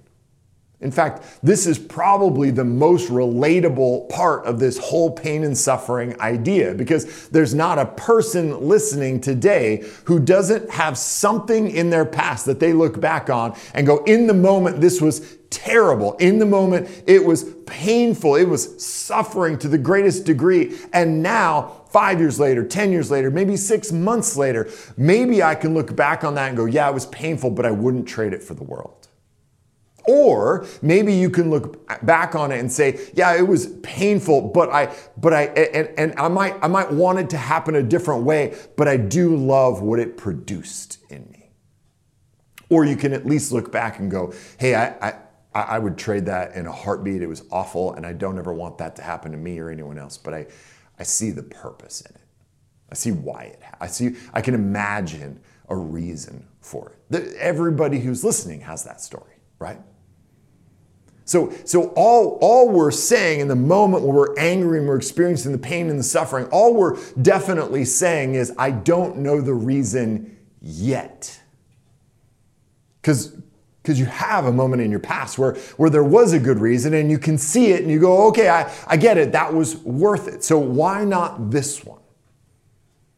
In 0.83 0.91
fact, 0.91 1.39
this 1.43 1.67
is 1.67 1.79
probably 1.79 2.51
the 2.51 2.65
most 2.65 3.09
relatable 3.09 4.09
part 4.09 4.45
of 4.45 4.59
this 4.59 4.77
whole 4.79 5.13
pain 5.13 5.45
and 5.45 5.57
suffering 5.57 6.21
idea 6.21 6.75
because 6.75 7.29
there's 7.29 7.55
not 7.55 7.79
a 7.79 7.87
person 7.87 8.69
listening 8.69 9.21
today 9.21 9.85
who 10.05 10.19
doesn't 10.19 10.69
have 10.71 10.99
something 10.99 11.71
in 11.71 11.89
their 11.91 12.05
past 12.05 12.47
that 12.47 12.59
they 12.59 12.73
look 12.73 13.01
back 13.01 13.31
on 13.31 13.57
and 13.75 13.87
go, 13.87 14.03
in 14.05 14.27
the 14.27 14.35
moment, 14.35 14.81
this 14.81 15.01
was 15.01 15.39
terrible. 15.51 16.15
In 16.15 16.39
the 16.39 16.47
moment, 16.47 17.05
it 17.07 17.25
was 17.25 17.45
painful. 17.67 18.35
It 18.35 18.49
was 18.49 18.85
suffering 18.85 19.59
to 19.59 19.69
the 19.69 19.79
greatest 19.79 20.25
degree. 20.25 20.77
And 20.93 21.23
now, 21.23 21.83
five 21.91 22.19
years 22.19 22.41
later, 22.41 22.65
10 22.67 22.91
years 22.91 23.09
later, 23.11 23.31
maybe 23.31 23.57
six 23.57 23.93
months 23.93 24.37
later, 24.37 24.69
maybe 24.97 25.45
I 25.45 25.55
can 25.55 25.75
look 25.75 25.95
back 25.95 26.25
on 26.25 26.35
that 26.35 26.49
and 26.49 26.57
go, 26.57 26.65
yeah, 26.65 26.89
it 26.89 26.95
was 26.95 27.07
painful, 27.07 27.51
but 27.51 27.67
I 27.67 27.71
wouldn't 27.71 28.09
trade 28.09 28.33
it 28.33 28.43
for 28.43 28.55
the 28.55 28.65
world. 28.65 29.02
Or 30.07 30.67
maybe 30.83 31.15
you 31.15 31.31
can 31.31 31.51
look 31.51 31.87
back 32.05 32.35
on 32.35 32.51
it 32.51 32.59
and 32.59 32.71
say, 32.73 32.99
yeah, 33.15 33.37
it 33.37 33.47
was 33.47 33.69
painful, 33.83 34.51
but 34.53 34.69
I, 34.71 34.93
but 35.17 35.33
I, 35.33 35.45
and, 35.45 35.89
and 35.97 36.19
I 36.19 36.29
might, 36.29 36.57
I 36.61 36.67
might 36.67 36.91
want 36.91 37.21
it 37.21 37.31
to 37.31 37.37
happen 37.37 37.77
a 37.77 37.83
different 37.83 38.25
way, 38.25 38.57
but 38.77 38.89
I 38.89 38.97
do 38.97 39.37
love 39.37 39.81
what 39.81 40.01
it 40.01 40.17
produced 40.17 40.99
in 41.09 41.29
me. 41.31 41.51
Or 42.69 42.85
you 42.85 42.97
can 42.97 43.13
at 43.13 43.27
least 43.27 43.53
look 43.53 43.71
back 43.71 44.01
and 44.01 44.11
go, 44.11 44.33
hey, 44.59 44.75
I, 44.75 45.11
I, 45.11 45.15
I 45.55 45.79
would 45.79 45.97
trade 45.97 46.27
that 46.27 46.57
in 46.57 46.67
a 46.67 46.73
heartbeat. 46.73 47.23
It 47.23 47.29
was 47.29 47.45
awful, 47.53 47.93
and 47.95 48.05
I 48.05 48.13
don't 48.13 48.39
ever 48.39 48.53
want 48.53 48.79
that 48.79 48.97
to 48.97 49.03
happen 49.03 49.31
to 49.33 49.39
me 49.39 49.59
or 49.59 49.71
anyone 49.71 49.99
else, 49.99 50.19
but 50.19 50.35
I, 50.35 50.47
I 50.99 51.05
see 51.05 51.31
the 51.31 51.43
purpose 51.43 52.01
in 52.01 52.15
it. 52.15 52.23
I 52.91 52.95
see 52.95 53.13
why 53.13 53.45
it, 53.45 53.63
I 53.81 53.87
see, 53.87 54.17
I 54.35 54.41
can 54.41 54.55
imagine 54.55 55.41
a 55.69 55.77
reason 55.77 56.49
for 56.61 56.93
it. 57.11 57.37
Everybody 57.37 58.01
who's 58.01 58.25
listening 58.25 58.63
has 58.63 58.85
that 58.85 59.01
story, 59.01 59.37
right? 59.59 59.79
So, 61.33 61.51
so 61.65 61.85
all, 61.97 62.39
all 62.43 62.69
we're 62.69 62.91
saying 62.91 63.41
in 63.41 63.49
the 63.49 63.57
moment 63.57 64.05
when 64.05 64.15
we're 64.15 64.39
angry 64.39 64.79
and 64.81 64.87
we're 64.87 64.99
experiencing 64.99 65.51
the 65.53 65.57
pain 65.57 65.89
and 65.89 65.99
the 65.99 66.05
suffering, 66.05 66.45
all 66.53 66.75
we're 66.75 66.99
definitely 67.23 67.87
saying 67.87 68.35
is, 68.35 68.53
I 68.59 68.71
don't 68.71 69.17
know 69.17 69.41
the 69.41 69.55
reason 69.55 70.37
yet. 70.61 71.41
Because 73.01 73.35
because 73.83 73.99
you 73.99 74.07
have 74.07 74.45
a 74.45 74.53
moment 74.53 74.81
in 74.83 74.93
your 74.93 75.01
past 75.01 75.39
where, 75.39 75.55
where 75.77 75.91
there 75.91 76.05
was 76.05 76.35
a 76.35 76.39
good 76.39 76.61
reason 76.61 76.95
and 76.95 77.11
you 77.11 77.19
can 77.19 77.37
see 77.37 77.73
it 77.73 77.81
and 77.81 77.91
you 77.91 77.99
go, 77.99 78.29
okay, 78.29 78.49
I, 78.49 78.73
I 78.87 78.97
get 78.97 79.19
it, 79.19 79.33
that 79.33 79.53
was 79.53 79.77
worth 79.79 80.29
it. 80.29 80.45
So 80.45 80.57
why 80.57 81.03
not 81.03 81.51
this 81.51 81.83
one? 81.83 81.99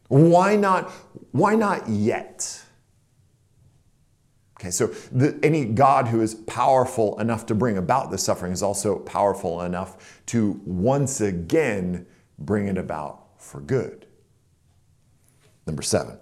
Why 0.07 0.55
not, 0.55 0.89
why 1.33 1.53
not 1.53 1.87
yet? 1.87 2.64
Okay, 4.65 4.71
so 4.71 4.87
the, 5.11 5.37
any 5.43 5.63
God 5.63 6.07
who 6.07 6.21
is 6.21 6.33
powerful 6.33 7.19
enough 7.19 7.45
to 7.45 7.53
bring 7.53 7.77
about 7.77 8.09
the 8.09 8.17
suffering 8.17 8.51
is 8.51 8.63
also 8.63 8.97
powerful 8.97 9.61
enough 9.61 10.23
to 10.25 10.59
once 10.65 11.21
again 11.21 12.07
bring 12.39 12.67
it 12.67 12.75
about 12.75 13.27
for 13.37 13.61
good. 13.61 14.07
Number 15.67 15.83
seven, 15.83 16.17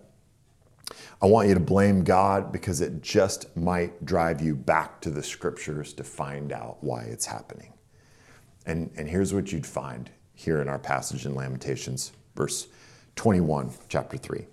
I 1.21 1.25
want 1.25 1.47
you 1.47 1.53
to 1.53 1.61
blame 1.61 2.03
God 2.03 2.51
because 2.51 2.81
it 2.81 3.01
just 3.01 3.55
might 3.55 4.03
drive 4.03 4.41
you 4.41 4.55
back 4.55 4.99
to 5.01 5.09
the 5.09 5.23
scriptures 5.23 5.93
to 5.93 6.03
find 6.03 6.51
out 6.51 6.83
why 6.83 7.03
it's 7.03 7.25
happening. 7.25 7.71
And, 8.65 8.91
and 8.97 9.07
here's 9.07 9.33
what 9.33 9.53
you'd 9.53 9.65
find 9.65 10.09
here 10.33 10.61
in 10.61 10.67
our 10.67 10.79
passage 10.79 11.25
in 11.25 11.33
Lamentations, 11.33 12.11
verse 12.35 12.67
21, 13.15 13.71
chapter 13.87 14.17
3. 14.17 14.47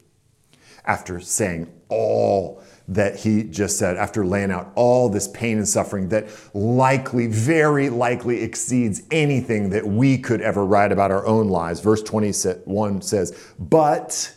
After 0.84 1.18
saying 1.18 1.72
all 1.88 2.62
that 2.90 3.16
he 3.16 3.44
just 3.44 3.78
said 3.78 3.96
after 3.96 4.26
laying 4.26 4.50
out 4.50 4.72
all 4.74 5.08
this 5.08 5.28
pain 5.28 5.56
and 5.56 5.68
suffering 5.68 6.08
that 6.10 6.28
likely, 6.54 7.26
very 7.26 7.88
likely 7.88 8.42
exceeds 8.42 9.02
anything 9.10 9.70
that 9.70 9.86
we 9.86 10.18
could 10.18 10.40
ever 10.40 10.64
write 10.66 10.92
about 10.92 11.10
our 11.10 11.26
own 11.26 11.48
lives. 11.48 11.80
Verse 11.80 12.02
21 12.02 13.00
says, 13.02 13.52
But 13.58 14.34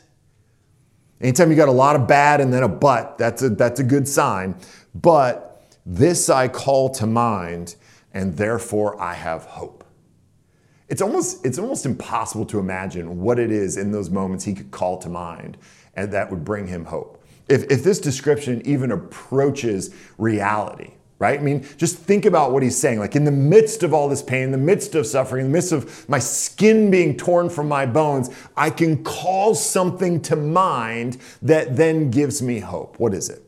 Anytime 1.23 1.49
you 1.49 1.55
got 1.55 1.69
a 1.69 1.71
lot 1.71 1.95
of 1.95 2.05
bad 2.05 2.41
and 2.41 2.53
then 2.53 2.63
a 2.63 2.67
but, 2.67 3.17
that's 3.17 3.41
a, 3.41 3.49
that's 3.49 3.79
a 3.79 3.83
good 3.83 4.09
sign. 4.09 4.55
But 4.93 5.77
this 5.85 6.29
I 6.29 6.49
call 6.49 6.89
to 6.95 7.07
mind, 7.07 7.77
and 8.13 8.35
therefore 8.35 9.01
I 9.01 9.13
have 9.13 9.45
hope. 9.45 9.85
It's 10.89 11.01
almost, 11.01 11.45
it's 11.45 11.57
almost 11.57 11.85
impossible 11.85 12.45
to 12.47 12.59
imagine 12.59 13.21
what 13.21 13.39
it 13.39 13.51
is 13.51 13.77
in 13.77 13.93
those 13.93 14.09
moments 14.09 14.43
he 14.43 14.53
could 14.53 14.69
call 14.71 14.97
to 14.99 15.09
mind 15.09 15.57
and 15.95 16.11
that 16.11 16.29
would 16.29 16.43
bring 16.43 16.67
him 16.67 16.85
hope. 16.85 17.12
If, 17.47 17.63
if 17.71 17.83
this 17.83 17.99
description 17.99 18.61
even 18.65 18.91
approaches 18.91 19.93
reality, 20.17 20.91
right? 21.19 21.39
I 21.39 21.43
mean, 21.43 21.65
just 21.77 21.97
think 21.97 22.25
about 22.25 22.51
what 22.51 22.63
he's 22.63 22.77
saying. 22.77 22.99
Like 22.99 23.15
in 23.15 23.23
the 23.25 23.31
midst 23.31 23.83
of 23.83 23.93
all 23.93 24.09
this 24.09 24.21
pain, 24.21 24.43
in 24.43 24.51
the 24.51 24.57
midst 24.57 24.95
of 24.95 25.05
suffering, 25.05 25.45
in 25.45 25.51
the 25.51 25.57
midst 25.57 25.71
of 25.71 26.07
my 26.09 26.19
skin 26.19 26.91
being 26.91 27.15
torn 27.15 27.49
from 27.49 27.67
my 27.67 27.85
bones, 27.85 28.29
I 28.57 28.69
can 28.69 29.03
call 29.03 29.55
something 29.55 30.21
to 30.23 30.35
mind 30.35 31.17
that 31.41 31.75
then 31.75 32.11
gives 32.11 32.41
me 32.41 32.59
hope. 32.59 32.99
What 32.99 33.13
is 33.13 33.29
it? 33.29 33.41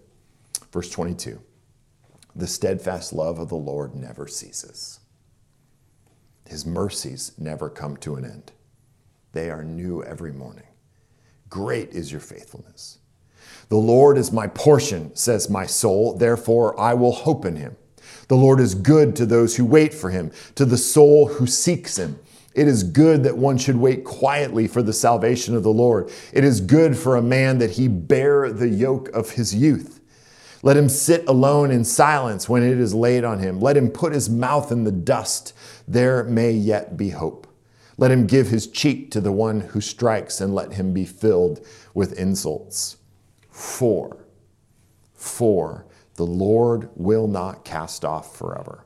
Verse 0.72 0.90
22 0.90 1.42
The 2.36 2.48
steadfast 2.48 3.14
love 3.14 3.40
of 3.40 3.50
the 3.50 3.56
Lord 3.56 3.96
never 3.96 4.28
ceases, 4.28 5.00
his 6.48 6.66
mercies 6.66 7.32
never 7.38 7.70
come 7.70 7.98
to 7.98 8.16
an 8.16 8.26
end. 8.26 8.52
They 9.34 9.50
are 9.50 9.64
new 9.64 10.02
every 10.04 10.32
morning. 10.32 10.68
Great 11.50 11.90
is 11.90 12.10
your 12.10 12.22
faithfulness. 12.22 13.00
The 13.70 13.78
Lord 13.78 14.18
is 14.18 14.32
my 14.32 14.48
portion, 14.48 15.16
says 15.16 15.50
my 15.50 15.66
soul, 15.66 16.16
therefore 16.16 16.80
I 16.80 16.94
will 16.94 17.12
hope 17.12 17.46
in 17.46 17.56
him. 17.56 17.76
The 18.28 18.36
Lord 18.36 18.60
is 18.60 18.76
good 18.76 19.16
to 19.18 19.26
those 19.26 19.56
who 19.56 19.66
wait 19.66 19.94
for 19.94 20.10
him, 20.10 20.32
to 20.56 20.66
the 20.66 20.78
soul 20.78 21.28
who 21.28 21.48
seeks 21.48 21.98
him. 21.98 22.20
It 22.54 22.68
is 22.68 22.84
good 22.84 23.24
that 23.24 23.38
one 23.38 23.58
should 23.58 23.76
wait 23.76 24.06
quietly 24.06 24.68
for 24.68 24.82
the 24.82 24.94
salvation 24.94 25.56
of 25.56 25.64
the 25.64 25.74
Lord. 25.74 26.10
It 26.32 26.44
is 26.44 26.62
good 26.62 26.98
for 26.98 27.16
a 27.16 27.22
man 27.22 27.58
that 27.58 27.72
he 27.72 27.88
bear 27.88 28.52
the 28.52 28.70
yoke 28.70 29.10
of 29.10 29.32
his 29.32 29.54
youth. 29.54 30.00
Let 30.64 30.78
him 30.78 30.90
sit 30.90 31.28
alone 31.28 31.70
in 31.70 31.84
silence 31.84 32.48
when 32.48 32.64
it 32.64 32.80
is 32.80 32.96
laid 32.96 33.24
on 33.24 33.40
him. 33.40 33.60
Let 33.60 33.78
him 33.78 33.90
put 33.90 34.14
his 34.14 34.30
mouth 34.30 34.72
in 34.72 34.84
the 34.84 34.92
dust. 34.92 35.54
There 35.88 36.24
may 36.24 36.52
yet 36.52 36.98
be 36.98 37.10
hope. 37.10 37.46
Let 37.98 38.12
him 38.12 38.26
give 38.26 38.48
his 38.48 38.68
cheek 38.68 39.12
to 39.12 39.22
the 39.22 39.32
one 39.32 39.60
who 39.60 39.82
strikes, 39.82 40.42
and 40.42 40.56
let 40.56 40.74
him 40.74 40.94
be 40.94 41.06
filled 41.06 41.66
with 41.94 42.18
insults. 42.18 42.98
For, 43.56 44.18
for 45.14 45.86
the 46.16 46.26
Lord 46.26 46.90
will 46.94 47.26
not 47.26 47.64
cast 47.64 48.04
off 48.04 48.36
forever. 48.36 48.84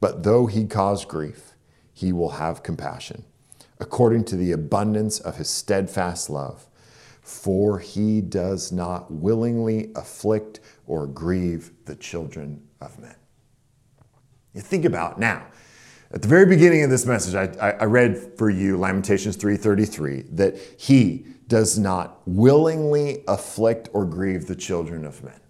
But 0.00 0.24
though 0.24 0.46
he 0.46 0.64
cause 0.66 1.04
grief, 1.04 1.54
he 1.92 2.12
will 2.12 2.30
have 2.30 2.64
compassion, 2.64 3.24
according 3.78 4.24
to 4.24 4.36
the 4.36 4.50
abundance 4.50 5.20
of 5.20 5.36
his 5.36 5.48
steadfast 5.48 6.28
love. 6.28 6.66
For 7.22 7.78
he 7.78 8.20
does 8.20 8.72
not 8.72 9.12
willingly 9.12 9.92
afflict 9.94 10.58
or 10.88 11.06
grieve 11.06 11.70
the 11.84 11.94
children 11.94 12.66
of 12.80 12.98
men. 12.98 13.14
You 14.54 14.60
think 14.60 14.86
about 14.86 15.20
now, 15.20 15.46
at 16.10 16.22
the 16.22 16.28
very 16.28 16.46
beginning 16.46 16.82
of 16.82 16.90
this 16.90 17.06
message, 17.06 17.36
I, 17.36 17.70
I, 17.70 17.84
read 17.84 18.32
for 18.36 18.50
you 18.50 18.76
Lamentations 18.76 19.36
3:33 19.36 20.36
that 20.36 20.56
he 20.78 21.26
does 21.48 21.78
not 21.78 22.20
willingly 22.26 23.24
afflict 23.26 23.88
or 23.92 24.04
grieve 24.04 24.46
the 24.46 24.54
children 24.54 25.04
of 25.04 25.22
men. 25.24 25.40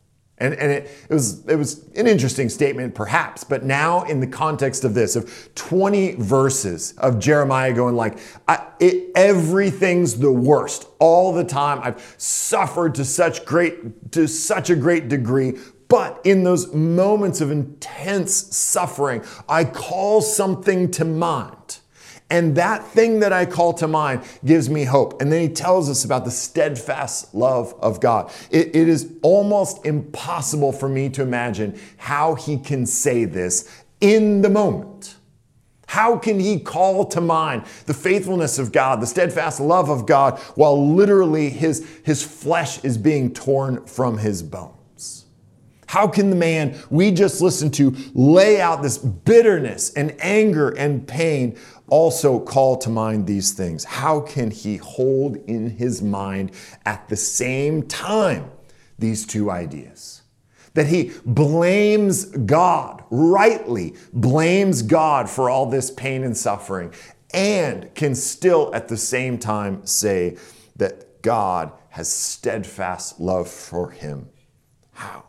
And, 0.41 0.55
and 0.55 0.71
it, 0.71 0.91
it, 1.11 1.13
was, 1.13 1.45
it 1.47 1.57
was 1.57 1.89
an 1.97 2.07
interesting 2.07 2.49
statement, 2.49 2.95
perhaps, 2.95 3.43
but 3.43 3.65
now 3.65 4.05
in 4.05 4.21
the 4.21 4.27
context 4.27 4.85
of 4.85 4.95
this, 4.95 5.17
of 5.17 5.51
20 5.57 6.15
verses 6.15 6.93
of 6.99 7.19
Jeremiah 7.19 7.73
going 7.73 7.97
like, 7.97 8.19
it, 8.79 9.11
everything's 9.17 10.19
the 10.19 10.31
worst 10.31 10.87
all 11.01 11.33
the 11.33 11.43
time. 11.43 11.81
I've 11.83 12.15
suffered 12.19 12.95
to 12.97 13.05
such 13.05 13.45
great, 13.45 14.13
to 14.13 14.29
such 14.29 14.71
a 14.71 14.77
great 14.77 15.09
degree, 15.09 15.59
but 15.89 16.21
in 16.23 16.45
those 16.45 16.73
moments 16.73 17.41
of 17.41 17.51
intense 17.51 18.57
suffering, 18.57 19.25
I 19.49 19.65
call 19.65 20.21
something 20.21 20.91
to 20.93 21.05
mind. 21.05 21.79
And 22.31 22.57
that 22.57 22.87
thing 22.87 23.21
that 23.21 23.33
I 23.33 23.47
call 23.47 23.73
to 23.75 23.88
mind 23.88 24.23
gives 24.45 24.69
me 24.69 24.85
hope. 24.85 25.21
And 25.23 25.33
then 25.33 25.41
he 25.41 25.49
tells 25.49 25.88
us 25.88 26.05
about 26.05 26.25
the 26.25 26.31
steadfast 26.31 27.35
love 27.35 27.75
of 27.81 28.01
God. 28.01 28.31
It, 28.51 28.69
it 28.77 28.88
is 28.88 29.12
almost 29.23 29.85
impossible 29.87 30.73
for 30.73 30.88
me 30.88 31.09
to 31.11 31.23
imagine 31.23 31.81
how 31.97 32.35
he 32.35 32.59
can 32.59 32.85
say 32.85 33.25
this 33.25 33.83
in 34.01 34.43
the 34.43 34.51
moment. 34.51 35.17
How 35.87 36.19
can 36.19 36.38
he 36.38 36.61
call 36.61 37.07
to 37.07 37.21
mind 37.23 37.64
the 37.87 37.95
faithfulness 37.95 38.59
of 38.59 38.73
God, 38.73 39.01
the 39.01 39.07
steadfast 39.07 39.59
love 39.59 39.88
of 39.88 40.05
God, 40.05 40.38
while 40.55 40.95
literally 40.95 41.49
his, 41.49 41.88
his 42.05 42.23
flesh 42.23 42.85
is 42.85 42.99
being 42.99 43.33
torn 43.33 43.87
from 43.87 44.19
his 44.19 44.43
bones? 44.43 45.25
How 45.87 46.07
can 46.07 46.29
the 46.29 46.37
man 46.37 46.79
we 46.91 47.11
just 47.11 47.41
listened 47.41 47.73
to 47.75 47.97
lay 48.12 48.61
out 48.61 48.83
this 48.83 48.99
bitterness 48.99 49.91
and 49.95 50.14
anger 50.19 50.69
and 50.69 51.09
pain 51.09 51.57
also 51.88 52.40
call 52.40 52.77
to 52.79 52.90
mind 52.90 53.27
these 53.27 53.53
things? 53.53 53.85
How 53.85 54.20
can 54.20 54.51
he 54.51 54.77
hold 54.77 55.37
in 55.37 55.70
his 55.70 56.03
mind 56.03 56.53
at 56.85 57.09
the 57.09 57.16
same 57.16 57.83
time 57.83 58.51
these 58.98 59.27
two 59.27 59.51
ideas? 59.51 60.22
That 60.74 60.87
he 60.87 61.12
blames 61.24 62.27
God, 62.27 63.03
rightly 63.11 63.96
blames 64.12 64.83
God 64.83 65.29
for 65.29 65.51
all 65.51 65.66
this 65.66 65.90
pain 65.90 66.22
and 66.22 66.37
suffering, 66.37 66.92
and 67.33 67.94
can 67.94 68.14
still 68.14 68.74
at 68.74 68.88
the 68.88 68.96
same 68.96 69.38
time 69.38 69.85
say 69.87 70.37
that 70.77 71.22
God 71.22 71.72
has 71.90 72.11
steadfast 72.11 73.18
love 73.18 73.48
for 73.48 73.90
him. 73.90 74.29
How? 74.92 75.24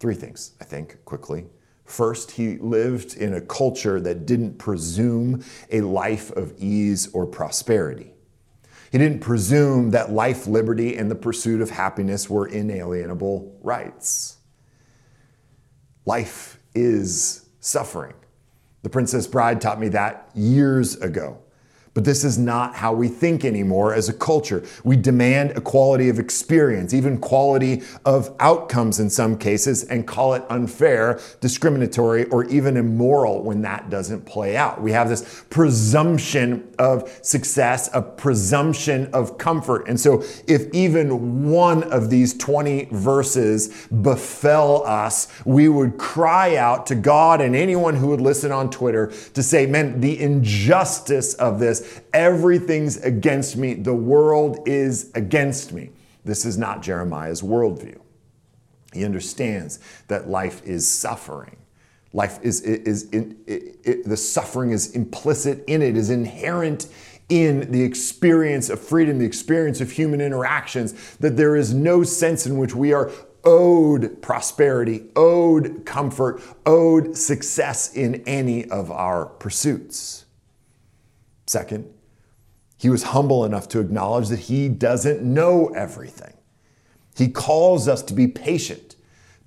Three 0.00 0.14
things, 0.14 0.52
I 0.60 0.64
think, 0.64 1.04
quickly. 1.04 1.46
First, 1.92 2.30
he 2.30 2.56
lived 2.56 3.18
in 3.18 3.34
a 3.34 3.40
culture 3.42 4.00
that 4.00 4.24
didn't 4.24 4.56
presume 4.56 5.44
a 5.70 5.82
life 5.82 6.30
of 6.30 6.54
ease 6.56 7.12
or 7.12 7.26
prosperity. 7.26 8.14
He 8.90 8.96
didn't 8.96 9.18
presume 9.18 9.90
that 9.90 10.10
life, 10.10 10.46
liberty, 10.46 10.96
and 10.96 11.10
the 11.10 11.14
pursuit 11.14 11.60
of 11.60 11.68
happiness 11.68 12.30
were 12.30 12.46
inalienable 12.46 13.58
rights. 13.60 14.38
Life 16.06 16.58
is 16.74 17.50
suffering. 17.60 18.14
The 18.84 18.88
Princess 18.88 19.26
Bride 19.26 19.60
taught 19.60 19.78
me 19.78 19.88
that 19.88 20.30
years 20.34 20.96
ago. 20.96 21.40
But 21.94 22.04
this 22.04 22.24
is 22.24 22.38
not 22.38 22.74
how 22.74 22.94
we 22.94 23.08
think 23.08 23.44
anymore 23.44 23.94
as 23.94 24.08
a 24.08 24.14
culture. 24.14 24.64
We 24.82 24.96
demand 24.96 25.50
equality 25.50 26.08
of 26.08 26.18
experience, 26.18 26.94
even 26.94 27.18
quality 27.18 27.82
of 28.06 28.34
outcomes 28.40 28.98
in 28.98 29.10
some 29.10 29.36
cases, 29.36 29.84
and 29.84 30.06
call 30.06 30.32
it 30.32 30.42
unfair, 30.48 31.20
discriminatory, 31.40 32.24
or 32.26 32.44
even 32.46 32.78
immoral 32.78 33.42
when 33.42 33.60
that 33.62 33.90
doesn't 33.90 34.24
play 34.24 34.56
out. 34.56 34.80
We 34.80 34.92
have 34.92 35.10
this 35.10 35.44
presumption 35.50 36.72
of 36.78 37.10
success, 37.20 37.90
a 37.92 38.00
presumption 38.00 39.10
of 39.12 39.36
comfort. 39.36 39.86
And 39.86 40.00
so, 40.00 40.22
if 40.46 40.72
even 40.72 41.50
one 41.50 41.82
of 41.84 42.08
these 42.08 42.32
20 42.38 42.86
verses 42.86 43.86
befell 43.88 44.86
us, 44.86 45.28
we 45.44 45.68
would 45.68 45.98
cry 45.98 46.56
out 46.56 46.86
to 46.86 46.94
God 46.94 47.42
and 47.42 47.54
anyone 47.54 47.96
who 47.96 48.08
would 48.08 48.22
listen 48.22 48.50
on 48.50 48.70
Twitter 48.70 49.12
to 49.34 49.42
say, 49.42 49.66
man, 49.66 50.00
the 50.00 50.18
injustice 50.18 51.34
of 51.34 51.58
this 51.58 51.81
everything's 52.12 52.98
against 52.98 53.56
me. 53.56 53.74
The 53.74 53.94
world 53.94 54.66
is 54.66 55.10
against 55.14 55.72
me. 55.72 55.90
This 56.24 56.44
is 56.44 56.56
not 56.56 56.82
Jeremiah's 56.82 57.42
worldview. 57.42 57.98
He 58.92 59.04
understands 59.04 59.80
that 60.08 60.28
life 60.28 60.62
is 60.64 60.86
suffering. 60.86 61.56
Life 62.12 62.38
is, 62.42 62.60
is, 62.60 63.04
is 63.04 63.36
it, 63.46 63.76
it, 63.84 64.04
the 64.04 64.16
suffering 64.16 64.70
is 64.70 64.94
implicit 64.94 65.64
in 65.66 65.80
it, 65.80 65.96
is 65.96 66.10
inherent 66.10 66.88
in 67.28 67.72
the 67.72 67.82
experience 67.82 68.68
of 68.68 68.78
freedom, 68.78 69.18
the 69.18 69.24
experience 69.24 69.80
of 69.80 69.90
human 69.90 70.20
interactions, 70.20 71.16
that 71.16 71.36
there 71.36 71.56
is 71.56 71.72
no 71.72 72.02
sense 72.02 72.46
in 72.46 72.58
which 72.58 72.74
we 72.74 72.92
are 72.92 73.10
owed 73.44 74.20
prosperity, 74.20 75.04
owed 75.16 75.84
comfort, 75.86 76.42
owed 76.66 77.16
success 77.16 77.94
in 77.94 78.16
any 78.26 78.68
of 78.68 78.90
our 78.90 79.24
pursuits. 79.26 80.21
Second, 81.52 81.92
he 82.78 82.88
was 82.88 83.02
humble 83.02 83.44
enough 83.44 83.68
to 83.68 83.80
acknowledge 83.80 84.28
that 84.28 84.38
he 84.38 84.70
doesn't 84.70 85.22
know 85.22 85.68
everything. 85.68 86.32
He 87.14 87.28
calls 87.28 87.88
us 87.88 88.02
to 88.04 88.14
be 88.14 88.26
patient, 88.26 88.96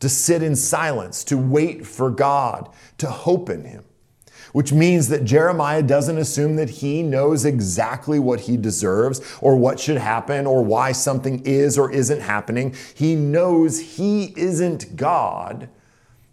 to 0.01 0.07
sit 0.07 0.43
in 0.43 0.55
silence, 0.55 1.23
to 1.23 1.35
wait 1.35 1.83
for 1.83 2.11
God, 2.11 2.69
to 2.99 3.09
hope 3.09 3.49
in 3.49 3.65
him. 3.65 3.83
Which 4.51 4.71
means 4.71 5.07
that 5.09 5.25
Jeremiah 5.25 5.81
doesn't 5.81 6.19
assume 6.19 6.57
that 6.57 6.69
he 6.69 7.01
knows 7.01 7.43
exactly 7.43 8.19
what 8.19 8.41
he 8.41 8.55
deserves 8.55 9.19
or 9.41 9.55
what 9.55 9.79
should 9.79 9.97
happen 9.97 10.45
or 10.45 10.63
why 10.63 10.91
something 10.91 11.41
is 11.43 11.75
or 11.75 11.91
isn't 11.91 12.21
happening. 12.21 12.75
He 12.93 13.15
knows 13.15 13.79
he 13.79 14.31
isn't 14.37 14.95
God, 14.95 15.69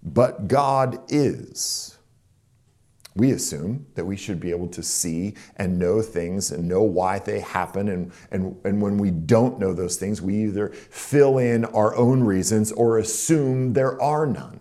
but 0.02 0.48
God 0.48 1.00
is. 1.08 1.91
We 3.14 3.32
assume 3.32 3.86
that 3.94 4.04
we 4.04 4.16
should 4.16 4.40
be 4.40 4.50
able 4.50 4.68
to 4.68 4.82
see 4.82 5.34
and 5.56 5.78
know 5.78 6.00
things 6.00 6.50
and 6.50 6.66
know 6.66 6.82
why 6.82 7.18
they 7.18 7.40
happen. 7.40 7.88
And, 7.88 8.12
and, 8.30 8.58
and 8.64 8.80
when 8.80 8.96
we 8.96 9.10
don't 9.10 9.58
know 9.58 9.74
those 9.74 9.96
things, 9.96 10.22
we 10.22 10.44
either 10.44 10.68
fill 10.68 11.38
in 11.38 11.64
our 11.66 11.94
own 11.94 12.22
reasons 12.22 12.72
or 12.72 12.98
assume 12.98 13.74
there 13.74 14.00
are 14.00 14.26
none. 14.26 14.60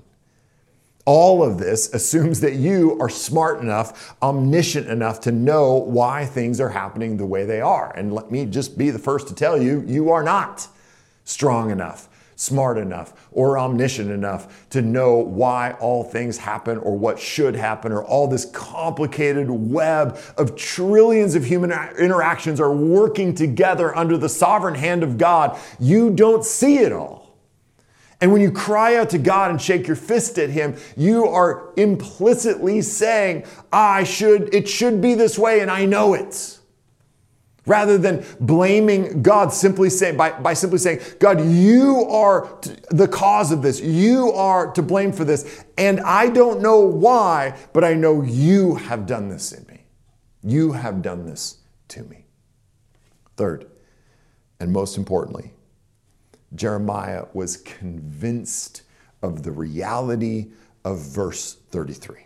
All 1.06 1.44
of 1.44 1.58
this 1.58 1.94
assumes 1.94 2.42
that 2.42 2.56
you 2.56 2.98
are 3.00 3.10
smart 3.10 3.62
enough, 3.62 4.16
omniscient 4.22 4.88
enough 4.88 5.22
to 5.22 5.32
know 5.32 5.76
why 5.76 6.26
things 6.26 6.60
are 6.60 6.70
happening 6.70 7.18
the 7.18 7.26
way 7.26 7.46
they 7.46 7.62
are. 7.62 7.92
And 7.96 8.14
let 8.14 8.32
me 8.32 8.46
just 8.46 8.78
be 8.78 8.92
the 8.92 9.00
first 9.00 9.28
to 9.30 9.36
tell 9.36 9.62
you, 9.62 9.84
you 9.88 10.12
are 10.12 10.24
not 10.24 10.68
strong 11.24 11.72
enough 11.72 12.10
smart 12.42 12.76
enough 12.76 13.14
or 13.32 13.60
omniscient 13.60 14.10
enough 14.10 14.68
to 14.72 14.82
know 14.82 15.18
why 15.18 15.74
all 15.80 16.04
things 16.04 16.40
happen 16.40 16.76
or 16.80 16.98
what 16.98 17.20
should 17.20 17.56
happen 17.56 17.92
or 17.92 18.04
all 18.04 18.28
this 18.28 18.46
complicated 18.46 19.48
web 19.48 20.18
of 20.38 20.56
trillions 20.56 21.36
of 21.36 21.46
human 21.46 21.72
interactions 22.00 22.60
are 22.60 22.74
working 22.74 23.36
together 23.36 23.96
under 23.96 24.18
the 24.18 24.28
sovereign 24.28 24.74
hand 24.74 25.04
of 25.04 25.20
God. 25.20 25.56
You 25.80 26.10
don't 26.10 26.44
see 26.44 26.80
it 26.80 26.92
all. 26.92 27.38
And 28.22 28.32
when 28.32 28.42
you 28.42 28.52
cry 28.52 28.96
out 28.96 29.12
to 29.12 29.20
God 29.20 29.52
and 29.52 29.62
shake 29.62 29.86
your 29.86 29.96
fist 29.96 30.40
at 30.40 30.50
him, 30.50 30.76
you 30.98 31.28
are 31.28 31.72
implicitly 31.78 32.82
saying, 32.82 33.46
I 33.72 34.04
should, 34.04 34.54
it 34.54 34.68
should 34.68 35.00
be 35.00 35.14
this 35.14 35.38
way 35.38 35.60
and 35.60 35.70
I 35.70 35.86
know 35.86 36.16
it. 36.16 36.58
Rather 37.68 37.98
than 37.98 38.26
blaming 38.40 39.22
God 39.22 39.54
simply 39.54 39.90
say, 39.92 40.12
by, 40.12 40.32
by 40.32 40.54
simply 40.54 40.80
saying, 40.80 41.00
God, 41.20 41.46
you 41.46 42.06
are 42.10 42.48
t- 42.60 42.72
the 42.90 43.08
cause 43.08 43.52
of 43.52 43.62
this. 43.62 43.80
You 43.80 44.32
are 44.32 44.72
to 44.72 44.82
blame 44.82 45.12
for 45.12 45.26
this. 45.26 45.64
And 45.78 46.00
I 46.02 46.30
don't 46.30 46.62
know 46.62 46.80
why, 46.80 47.56
but 47.72 47.84
I 47.84 47.94
know 47.94 48.24
you 48.24 48.76
have 48.76 49.06
done 49.06 49.30
this 49.30 49.52
in 49.52 49.66
me. 49.68 49.84
You 50.44 50.72
have 50.72 51.04
done 51.04 51.26
this 51.26 51.58
to 51.90 52.04
me. 52.04 52.26
Third, 53.38 53.68
and 54.60 54.72
most 54.72 54.98
importantly, 54.98 55.54
Jeremiah 56.56 57.26
was 57.34 57.58
convinced 57.58 58.82
of 59.22 59.44
the 59.44 59.52
reality 59.52 60.52
of 60.84 61.00
verse 61.00 61.58
33 61.70 62.26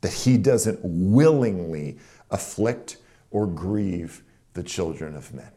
that 0.00 0.12
he 0.12 0.36
doesn't 0.36 0.80
willingly 0.82 1.96
afflict 2.30 2.96
or 3.30 3.46
grieve 3.46 4.24
the 4.54 4.62
children 4.62 5.16
of 5.16 5.32
men. 5.34 5.50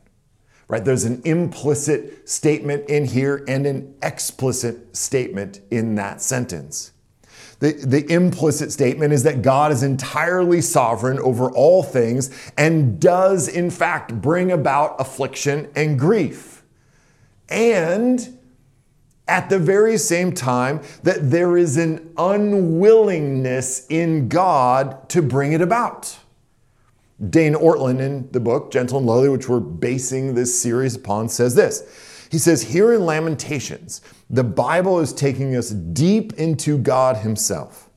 Right? 0.68 0.84
There's 0.84 1.04
an 1.04 1.22
implicit 1.26 2.28
statement 2.28 2.90
in 2.90 3.06
here 3.06 3.44
and 3.48 3.68
an 3.68 3.96
explicit 4.02 4.96
statement 4.96 5.62
in 5.70 5.96
that 5.96 6.22
sentence. 6.22 6.92
The, 7.60 7.74
the 7.74 8.12
implicit 8.12 8.72
statement 8.72 9.14
is 9.14 9.24
that 9.24 9.42
God 9.42 9.72
is 9.72 9.84
entirely 9.84 10.62
sovereign 10.62 11.20
over 11.20 11.50
all 11.52 11.84
things 11.84 12.52
and 12.58 13.00
does, 13.00 13.48
in 13.48 13.70
fact, 13.70 14.22
bring 14.22 14.52
about 14.52 15.00
affliction 15.00 15.70
and 15.76 15.98
grief. 15.98 16.64
And 17.48 18.38
at 19.28 19.50
the 19.50 19.60
very 19.60 19.98
same 19.98 20.34
time, 20.34 20.82
that 21.04 21.32
there 21.32 21.58
is 21.58 21.78
an 21.78 22.14
unwillingness 22.18 23.88
in 23.90 24.28
God 24.28 25.08
to 25.10 25.22
bring 25.22 25.54
it 25.54 25.62
about. 25.62 26.18
Dane 27.30 27.54
Ortlund, 27.54 28.00
in 28.00 28.30
the 28.32 28.40
book, 28.40 28.72
Gentle 28.72 28.98
and 28.98 29.08
Lowly, 29.08 29.30
which 29.30 29.48
we're 29.48 29.60
basing 29.60 30.36
this 30.36 30.60
series 30.60 30.96
upon, 30.96 31.30
says 31.30 31.56
this. 31.56 32.28
He 32.30 32.38
says, 32.38 32.64
Here 32.64 32.94
in 32.94 33.06
Lamentations, 33.06 34.02
the 34.30 34.44
Bible 34.44 35.00
is 35.00 35.14
taking 35.14 35.56
us 35.56 35.70
deep 35.70 36.34
into 36.34 36.78
God 36.78 37.18
Himself. 37.18 37.90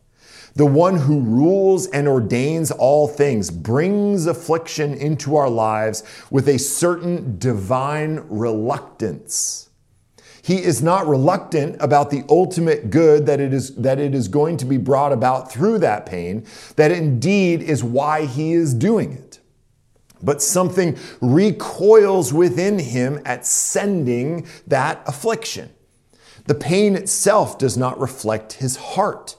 The 0.54 0.66
one 0.66 0.98
who 0.98 1.20
rules 1.20 1.86
and 1.88 2.08
ordains 2.08 2.70
all 2.70 3.08
things 3.08 3.50
brings 3.50 4.26
affliction 4.26 4.94
into 4.94 5.36
our 5.36 5.50
lives 5.50 6.02
with 6.30 6.48
a 6.48 6.58
certain 6.58 7.38
divine 7.38 8.24
reluctance 8.28 9.67
he 10.42 10.62
is 10.62 10.82
not 10.82 11.06
reluctant 11.06 11.76
about 11.80 12.10
the 12.10 12.24
ultimate 12.28 12.90
good 12.90 13.26
that 13.26 13.40
it 13.40 13.52
is 13.52 13.74
that 13.76 13.98
it 13.98 14.14
is 14.14 14.28
going 14.28 14.56
to 14.58 14.64
be 14.64 14.76
brought 14.76 15.12
about 15.12 15.50
through 15.50 15.78
that 15.78 16.06
pain, 16.06 16.46
that 16.76 16.90
indeed 16.90 17.62
is 17.62 17.82
why 17.84 18.24
he 18.24 18.52
is 18.52 18.74
doing 18.74 19.12
it. 19.12 19.40
But 20.22 20.42
something 20.42 20.96
recoils 21.20 22.32
within 22.32 22.78
him 22.78 23.20
at 23.24 23.46
sending 23.46 24.46
that 24.66 25.02
affliction. 25.06 25.70
The 26.46 26.54
pain 26.54 26.96
itself 26.96 27.58
does 27.58 27.76
not 27.76 28.00
reflect 28.00 28.54
his 28.54 28.76
heart. 28.76 29.36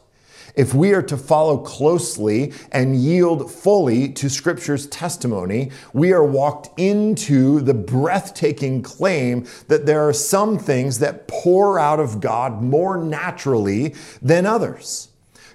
If 0.59 0.73
we 0.73 0.91
are 0.91 1.01
to 1.03 1.15
follow 1.15 1.57
closely 1.57 2.51
and 2.73 2.93
yield 2.93 3.49
fully 3.49 4.09
to 4.09 4.29
Scripture's 4.29 4.87
testimony, 4.87 5.71
we 5.93 6.11
are 6.11 6.25
walked 6.25 6.77
into 6.77 7.61
the 7.61 7.73
breathtaking 7.73 8.81
claim 8.81 9.47
that 9.69 9.85
there 9.85 10.05
are 10.05 10.11
some 10.11 10.57
things 10.59 10.99
that 10.99 11.29
pour 11.29 11.79
out 11.79 12.01
of 12.01 12.19
God 12.19 12.61
more 12.61 13.01
naturally 13.01 13.95
than 14.21 14.45
others. 14.45 15.07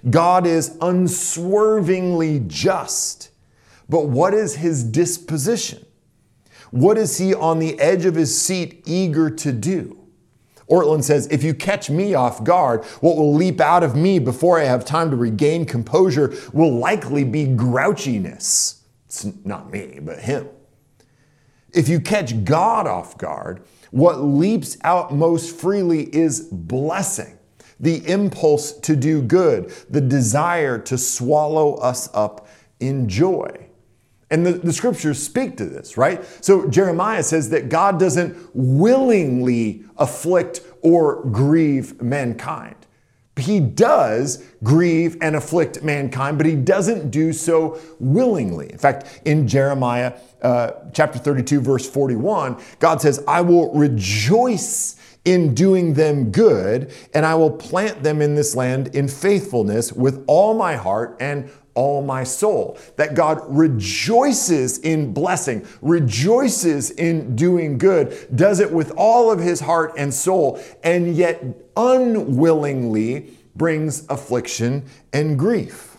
God 0.09 0.47
is 0.47 0.75
unswervingly 0.81 2.41
just. 2.47 3.29
But 3.87 4.07
what 4.07 4.33
is 4.33 4.55
his 4.55 4.83
disposition? 4.83 5.85
What 6.71 6.97
is 6.97 7.19
he 7.19 7.31
on 7.31 7.59
the 7.59 7.79
edge 7.79 8.05
of 8.05 8.15
his 8.15 8.35
seat 8.41 8.81
eager 8.87 9.29
to 9.29 9.51
do? 9.51 10.04
Ortlund 10.69 11.03
says, 11.03 11.27
if 11.27 11.43
you 11.43 11.53
catch 11.53 11.89
me 11.89 12.15
off 12.15 12.43
guard, 12.43 12.83
what 13.01 13.17
will 13.17 13.33
leap 13.33 13.61
out 13.61 13.83
of 13.83 13.95
me 13.95 14.17
before 14.19 14.59
I 14.59 14.63
have 14.63 14.83
time 14.83 15.11
to 15.11 15.15
regain 15.15 15.65
composure 15.65 16.33
will 16.53 16.75
likely 16.75 17.23
be 17.23 17.45
grouchiness. 17.45 18.81
It's 19.05 19.25
not 19.45 19.71
me, 19.71 19.99
but 20.01 20.19
him. 20.19 20.49
If 21.71 21.89
you 21.89 21.99
catch 21.99 22.43
God 22.43 22.87
off 22.87 23.17
guard, 23.17 23.61
what 23.91 24.23
leaps 24.23 24.77
out 24.83 25.13
most 25.13 25.55
freely 25.59 26.03
is 26.15 26.41
blessing, 26.51 27.37
the 27.79 28.07
impulse 28.09 28.71
to 28.79 28.95
do 28.95 29.21
good, 29.21 29.69
the 29.89 30.01
desire 30.01 30.79
to 30.79 30.97
swallow 30.97 31.75
us 31.75 32.09
up 32.13 32.47
in 32.79 33.07
joy. 33.07 33.64
And 34.35 34.45
the, 34.45 34.51
the, 34.51 34.73
scriptures 34.73 35.23
speak 35.23 35.55
to 35.55 35.65
this, 35.65 35.95
right? 35.95 36.25
So 36.43 36.67
Jeremiah 36.67 37.23
says 37.23 37.51
that 37.51 37.69
God 37.69 37.97
doesn't 37.97 38.35
willingly 38.53 39.85
afflict 39.95 40.59
or 40.81 41.23
grieve 41.27 42.01
mankind. 42.01 42.75
He 43.37 43.61
does 43.61 44.43
grieve 44.61 45.15
and 45.21 45.37
afflict 45.37 45.83
mankind, 45.83 46.37
but 46.37 46.45
he 46.45 46.55
doesn't 46.55 47.11
do 47.11 47.31
so 47.31 47.79
willingly. 48.01 48.69
In 48.73 48.77
fact, 48.77 49.21
in 49.23 49.47
Jeremiah 49.47 50.19
uh, 50.41 50.71
chapter 50.91 51.17
32, 51.17 51.61
verse 51.61 51.89
41, 51.89 52.61
God 52.79 52.99
says, 52.99 53.23
I 53.29 53.39
will 53.39 53.73
rejoice 53.73 54.97
in 55.23 55.55
doing 55.55 55.93
them 55.93 56.29
good, 56.29 56.91
and 57.13 57.25
I 57.25 57.35
will 57.35 57.51
plant 57.51 58.03
them 58.03 58.21
in 58.21 58.35
this 58.35 58.53
land 58.53 58.93
in 58.93 59.07
faithfulness 59.07 59.93
with 59.93 60.25
all 60.27 60.53
my 60.55 60.75
heart 60.75 61.15
and 61.21 61.49
all 61.75 62.01
my 62.01 62.23
soul. 62.23 62.77
That 62.95 63.13
God 63.13 63.41
rejoices 63.47 64.79
in 64.79 65.13
blessing, 65.13 65.67
rejoices 65.81 66.91
in 66.91 67.35
doing 67.35 67.77
good, 67.77 68.27
does 68.35 68.59
it 68.59 68.71
with 68.71 68.91
all 68.97 69.31
of 69.31 69.39
his 69.39 69.59
heart 69.59 69.93
and 69.97 70.13
soul, 70.13 70.59
and 70.83 71.15
yet 71.15 71.43
unwillingly 71.77 73.31
brings 73.55 74.05
affliction 74.09 74.85
and 75.13 75.37
grief. 75.37 75.94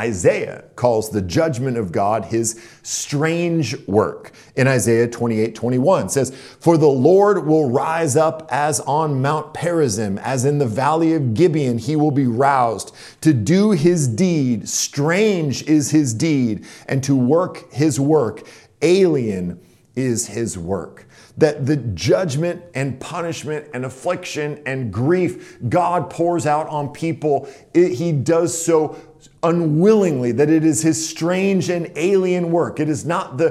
Isaiah 0.00 0.64
calls 0.74 1.10
the 1.10 1.22
judgment 1.22 1.76
of 1.76 1.92
God 1.92 2.24
his 2.24 2.60
strange 2.82 3.76
work. 3.86 4.32
In 4.56 4.66
Isaiah 4.66 5.06
28 5.06 5.54
21 5.54 6.08
says, 6.08 6.30
For 6.60 6.76
the 6.76 6.88
Lord 6.88 7.46
will 7.46 7.70
rise 7.70 8.16
up 8.16 8.48
as 8.50 8.80
on 8.80 9.20
Mount 9.20 9.54
Perazim, 9.54 10.18
as 10.22 10.44
in 10.44 10.58
the 10.58 10.66
valley 10.66 11.14
of 11.14 11.34
Gibeon, 11.34 11.78
he 11.78 11.94
will 11.94 12.10
be 12.10 12.26
roused 12.26 12.94
to 13.20 13.32
do 13.32 13.72
his 13.72 14.08
deed. 14.08 14.68
Strange 14.68 15.62
is 15.64 15.90
his 15.90 16.14
deed, 16.14 16.66
and 16.88 17.04
to 17.04 17.14
work 17.14 17.70
his 17.72 18.00
work. 18.00 18.46
Alien 18.80 19.60
is 19.94 20.26
his 20.26 20.56
work 20.56 21.06
that 21.36 21.64
the 21.66 21.76
judgment 21.76 22.62
and 22.74 23.00
punishment 23.00 23.66
and 23.72 23.84
affliction 23.84 24.62
and 24.66 24.92
grief 24.92 25.58
God 25.68 26.10
pours 26.10 26.46
out 26.46 26.68
on 26.68 26.92
people, 26.92 27.48
it, 27.72 27.92
he 27.92 28.12
does 28.12 28.60
so 28.60 28.96
unwillingly, 29.42 30.32
that 30.32 30.50
it 30.50 30.64
is 30.64 30.82
his 30.82 31.08
strange 31.08 31.68
and 31.68 31.90
alien 31.96 32.50
work. 32.50 32.80
It 32.80 32.88
is 32.88 33.04
not 33.04 33.38
the 33.38 33.50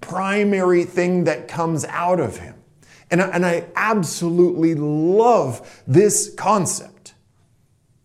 primary 0.00 0.84
thing 0.84 1.24
that 1.24 1.48
comes 1.48 1.84
out 1.86 2.20
of 2.20 2.38
him. 2.38 2.54
And, 3.10 3.20
and 3.20 3.44
I 3.44 3.66
absolutely 3.76 4.74
love 4.74 5.82
this 5.86 6.34
concept. 6.34 7.14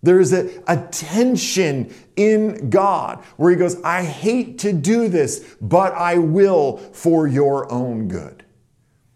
There 0.04 0.20
is 0.20 0.32
a, 0.32 0.62
a 0.68 0.78
tension 0.92 1.94
in 2.16 2.70
God 2.70 3.24
where 3.38 3.52
he 3.52 3.58
goes, 3.58 3.82
I 3.84 4.04
hate 4.04 4.60
to 4.60 4.74
do 4.74 5.08
this, 5.08 5.56
but 5.60 5.94
I 5.94 6.18
will 6.18 6.78
for 6.78 7.28
your 7.28 7.72
own 7.72 8.08
good. 8.08 8.46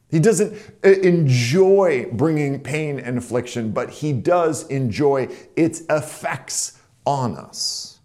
He 0.09 0.19
doesn't 0.19 0.53
uh, 0.83 0.89
enjoy 0.89 2.09
bringing 2.11 2.59
pain 2.59 2.99
and 2.99 3.17
affliction, 3.17 3.71
but 3.71 3.89
he 3.89 4.11
does 4.11 4.67
enjoy 4.67 5.29
its 5.55 5.83
effects 5.89 6.77
on 7.05 7.35
us. 7.35 7.99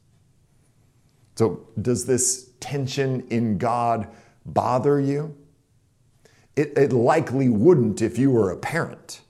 So, 1.37 1.67
does 1.81 2.07
this 2.07 2.51
tension 2.61 3.27
in 3.29 3.59
God 3.59 4.09
bother 4.45 4.99
you? 5.01 5.37
It, 6.57 6.77
it 6.77 6.93
likely 6.93 7.49
wouldn't 7.51 8.01
if 8.01 8.19
you 8.19 8.31
were 8.31 8.51
a 8.51 8.57
parent. 8.57 9.21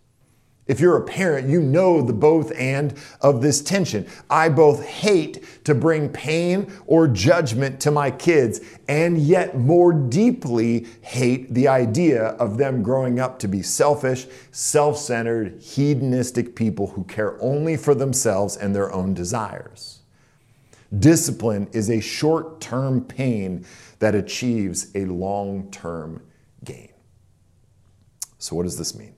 If 0.67 0.81
you're 0.81 0.97
a 0.97 1.05
parent, 1.05 1.49
you 1.49 1.63
know 1.63 2.03
the 2.03 2.13
both 2.13 2.53
and 2.57 2.93
of 3.21 3.41
this 3.41 3.61
tension. 3.63 4.07
I 4.29 4.49
both 4.49 4.85
hate 4.85 5.65
to 5.65 5.77
bring 5.77 6.09
pain 6.09 6.73
or 6.87 7.07
judgment 7.07 7.81
to 7.83 7.93
my 7.93 8.11
kids, 8.11 8.61
and 8.89 9.17
yet 9.17 9.57
more 9.57 9.93
deeply 9.93 10.87
hate 11.03 11.55
the 11.55 11.69
idea 11.69 12.25
of 12.25 12.59
them 12.59 12.83
growing 12.83 13.21
up 13.21 13.39
to 13.41 13.49
be 13.49 13.63
selfish, 13.63 14.27
self 14.51 14.99
centered, 14.99 15.61
hedonistic 15.63 16.57
people 16.57 16.89
who 16.89 17.05
care 17.05 17.41
only 17.41 17.77
for 17.77 17.95
themselves 17.95 18.57
and 18.57 18.75
their 18.75 18.93
own 18.93 19.15
desires. 19.15 20.01
Discipline 20.99 21.69
is 21.73 21.91
a 21.91 22.01
short 22.01 22.61
term 22.61 23.05
pain 23.05 23.65
that 24.01 24.17
achieves 24.17 24.91
a 24.97 25.05
long 25.05 25.71
term 25.71 26.23
gain. 26.65 26.91
So, 28.39 28.57
what 28.57 28.65
does 28.65 28.79
this 28.79 28.97
mean? 28.97 29.15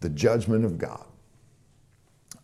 The 0.00 0.08
judgment 0.08 0.64
of 0.64 0.78
God, 0.78 1.04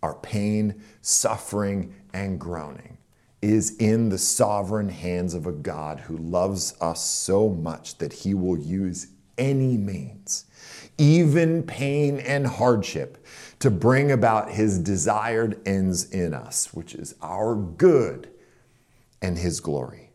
our 0.02 0.14
pain, 0.14 0.82
suffering, 1.02 1.94
and 2.12 2.38
groaning 2.40 2.98
is 3.42 3.76
in 3.76 4.08
the 4.08 4.18
sovereign 4.18 4.88
hands 4.88 5.34
of 5.34 5.46
a 5.46 5.52
God 5.52 6.00
who 6.00 6.16
loves 6.16 6.74
us 6.80 7.04
so 7.04 7.48
much 7.48 7.98
that 7.98 8.12
he 8.12 8.34
will 8.34 8.58
use 8.58 9.08
any 9.38 9.76
means, 9.76 10.44
even 10.98 11.62
pain 11.62 12.18
and 12.20 12.46
hardship, 12.46 13.24
to 13.58 13.70
bring 13.70 14.12
about 14.12 14.50
his 14.50 14.78
desired 14.78 15.58
ends 15.66 16.10
in 16.10 16.34
us, 16.34 16.74
which 16.74 16.94
is 16.94 17.14
our 17.22 17.54
good 17.54 18.28
and 19.22 19.38
his 19.38 19.60
glory 19.60 20.09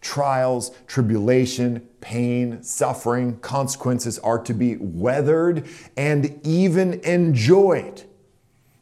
trials, 0.00 0.70
tribulation, 0.86 1.88
pain, 2.00 2.62
suffering, 2.62 3.38
consequences 3.38 4.18
are 4.18 4.38
to 4.40 4.52
be 4.52 4.76
weathered 4.76 5.66
and 5.96 6.40
even 6.44 6.94
enjoyed. 7.00 8.04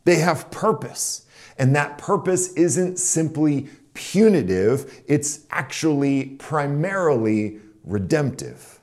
They 0.04 0.16
have 0.16 0.50
purpose, 0.50 1.26
and 1.58 1.76
that 1.76 1.98
purpose 1.98 2.52
isn't 2.54 2.98
simply 2.98 3.68
punitive, 3.94 5.02
it's 5.06 5.46
actually 5.50 6.24
primarily 6.38 7.60
redemptive. 7.84 8.80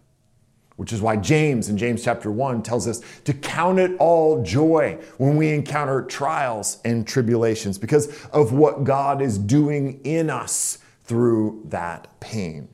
Which 0.76 0.94
is 0.94 1.02
why 1.02 1.16
James 1.16 1.70
in 1.70 1.78
James 1.78 2.04
chapter 2.04 2.32
1 2.32 2.62
tells 2.62 2.88
us 2.88 3.02
to 3.24 3.34
count 3.34 3.80
it 3.80 3.98
all 3.98 4.44
joy 4.44 5.00
when 5.18 5.36
we 5.36 5.50
encounter 5.50 6.04
trials 6.04 6.80
and 6.86 7.08
tribulations 7.08 7.80
because 7.80 8.24
of 8.28 8.54
what 8.54 8.84
God 8.84 9.20
is 9.20 9.40
doing 9.40 10.00
in 10.04 10.30
us 10.30 10.78
through 11.08 11.64
that 11.66 12.20
pain. 12.20 12.68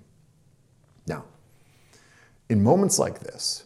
Now, 1.08 1.26
in 2.50 2.64
moments 2.64 3.00
like 3.00 3.20
this, 3.20 3.66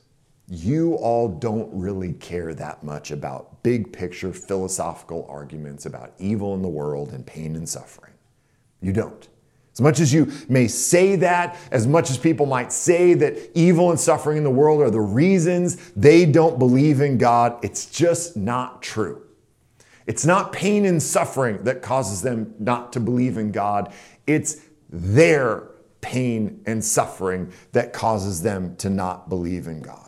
you 0.50 0.96
all 0.96 1.28
don't 1.28 1.70
really 1.74 2.14
care 2.14 2.54
that 2.54 2.84
much 2.84 3.12
about 3.12 3.64
big 3.64 3.92
picture 3.92 4.32
philosophical 4.32 5.26
arguments 5.30 5.86
about 5.86 6.14
evil 6.20 6.54
in 6.54 6.62
the 6.62 6.68
world 6.68 7.12
and 7.12 7.26
pain 7.26 7.56
and 7.56 7.68
suffering. 7.68 8.14
You 8.82 8.94
don't. 8.94 9.28
As 9.74 9.82
much 9.82 10.00
as 10.00 10.14
you 10.14 10.32
may 10.50 10.68
say 10.68 11.16
that, 11.18 11.58
as 11.72 11.86
much 11.86 12.10
as 12.10 12.18
people 12.18 12.46
might 12.46 12.72
say 12.74 13.14
that 13.14 13.52
evil 13.56 13.92
and 13.92 14.00
suffering 14.00 14.38
in 14.38 14.44
the 14.44 14.50
world 14.50 14.82
are 14.82 14.90
the 14.90 15.00
reasons 15.00 15.92
they 15.92 16.26
don't 16.26 16.58
believe 16.58 17.00
in 17.02 17.18
God, 17.18 17.64
it's 17.64 17.86
just 17.86 18.36
not 18.36 18.82
true. 18.82 19.27
It's 20.08 20.26
not 20.26 20.54
pain 20.54 20.86
and 20.86 21.04
suffering 21.04 21.64
that 21.66 21.82
causes 21.82 22.22
them 22.22 22.56
not 22.60 22.94
to 22.94 23.00
believe 23.00 23.38
in 23.38 23.52
God. 23.52 23.94
It's 24.26 24.62
their 24.90 25.68
pain 26.00 26.62
and 26.66 26.84
suffering 26.84 27.52
that 27.74 27.92
causes 27.92 28.42
them 28.42 28.76
to 28.78 28.90
not 28.90 29.28
believe 29.28 29.68
in 29.68 29.82
God. 29.82 30.08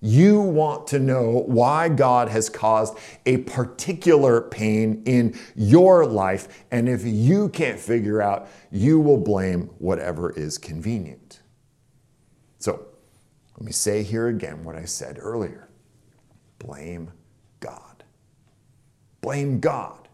You 0.00 0.40
want 0.40 0.86
to 0.88 1.00
know 1.00 1.42
why 1.46 1.88
God 1.88 2.28
has 2.28 2.48
caused 2.48 2.96
a 3.24 3.38
particular 3.38 4.42
pain 4.42 5.02
in 5.06 5.36
your 5.56 6.06
life, 6.06 6.64
and 6.70 6.88
if 6.88 7.02
you 7.02 7.48
can't 7.48 7.80
figure 7.80 8.22
out, 8.22 8.48
you 8.70 9.00
will 9.00 9.16
blame 9.16 9.70
whatever 9.78 10.30
is 10.30 10.58
convenient. 10.58 11.40
So, 12.58 12.86
let 13.56 13.64
me 13.64 13.72
say 13.72 14.02
here 14.02 14.28
again 14.28 14.62
what 14.62 14.76
I 14.76 14.84
said 14.84 15.18
earlier 15.18 15.68
blame. 16.58 17.10
Blame 19.26 19.58
God, 19.58 20.06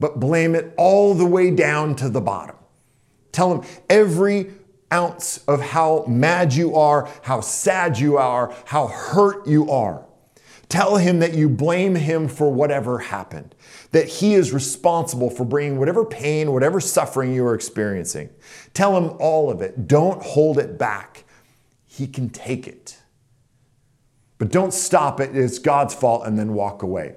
but 0.00 0.18
blame 0.18 0.56
it 0.56 0.74
all 0.76 1.14
the 1.14 1.24
way 1.24 1.52
down 1.52 1.94
to 1.94 2.08
the 2.08 2.20
bottom. 2.20 2.56
Tell 3.30 3.54
him 3.54 3.64
every 3.88 4.50
ounce 4.92 5.38
of 5.46 5.60
how 5.60 6.04
mad 6.08 6.52
you 6.52 6.74
are, 6.74 7.08
how 7.22 7.40
sad 7.40 8.00
you 8.00 8.16
are, 8.16 8.52
how 8.64 8.88
hurt 8.88 9.46
you 9.46 9.70
are. 9.70 10.04
Tell 10.68 10.96
him 10.96 11.20
that 11.20 11.34
you 11.34 11.48
blame 11.48 11.94
him 11.94 12.26
for 12.26 12.52
whatever 12.52 12.98
happened, 12.98 13.54
that 13.92 14.08
he 14.08 14.34
is 14.34 14.52
responsible 14.52 15.30
for 15.30 15.44
bringing 15.44 15.78
whatever 15.78 16.04
pain, 16.04 16.52
whatever 16.52 16.80
suffering 16.80 17.32
you 17.32 17.46
are 17.46 17.54
experiencing. 17.54 18.28
Tell 18.74 18.96
him 18.96 19.16
all 19.20 19.52
of 19.52 19.62
it. 19.62 19.86
Don't 19.86 20.20
hold 20.20 20.58
it 20.58 20.76
back. 20.76 21.22
He 21.86 22.08
can 22.08 22.28
take 22.28 22.66
it. 22.66 22.98
But 24.38 24.50
don't 24.50 24.74
stop 24.74 25.20
it. 25.20 25.36
It's 25.36 25.60
God's 25.60 25.94
fault 25.94 26.26
and 26.26 26.36
then 26.36 26.54
walk 26.54 26.82
away. 26.82 27.14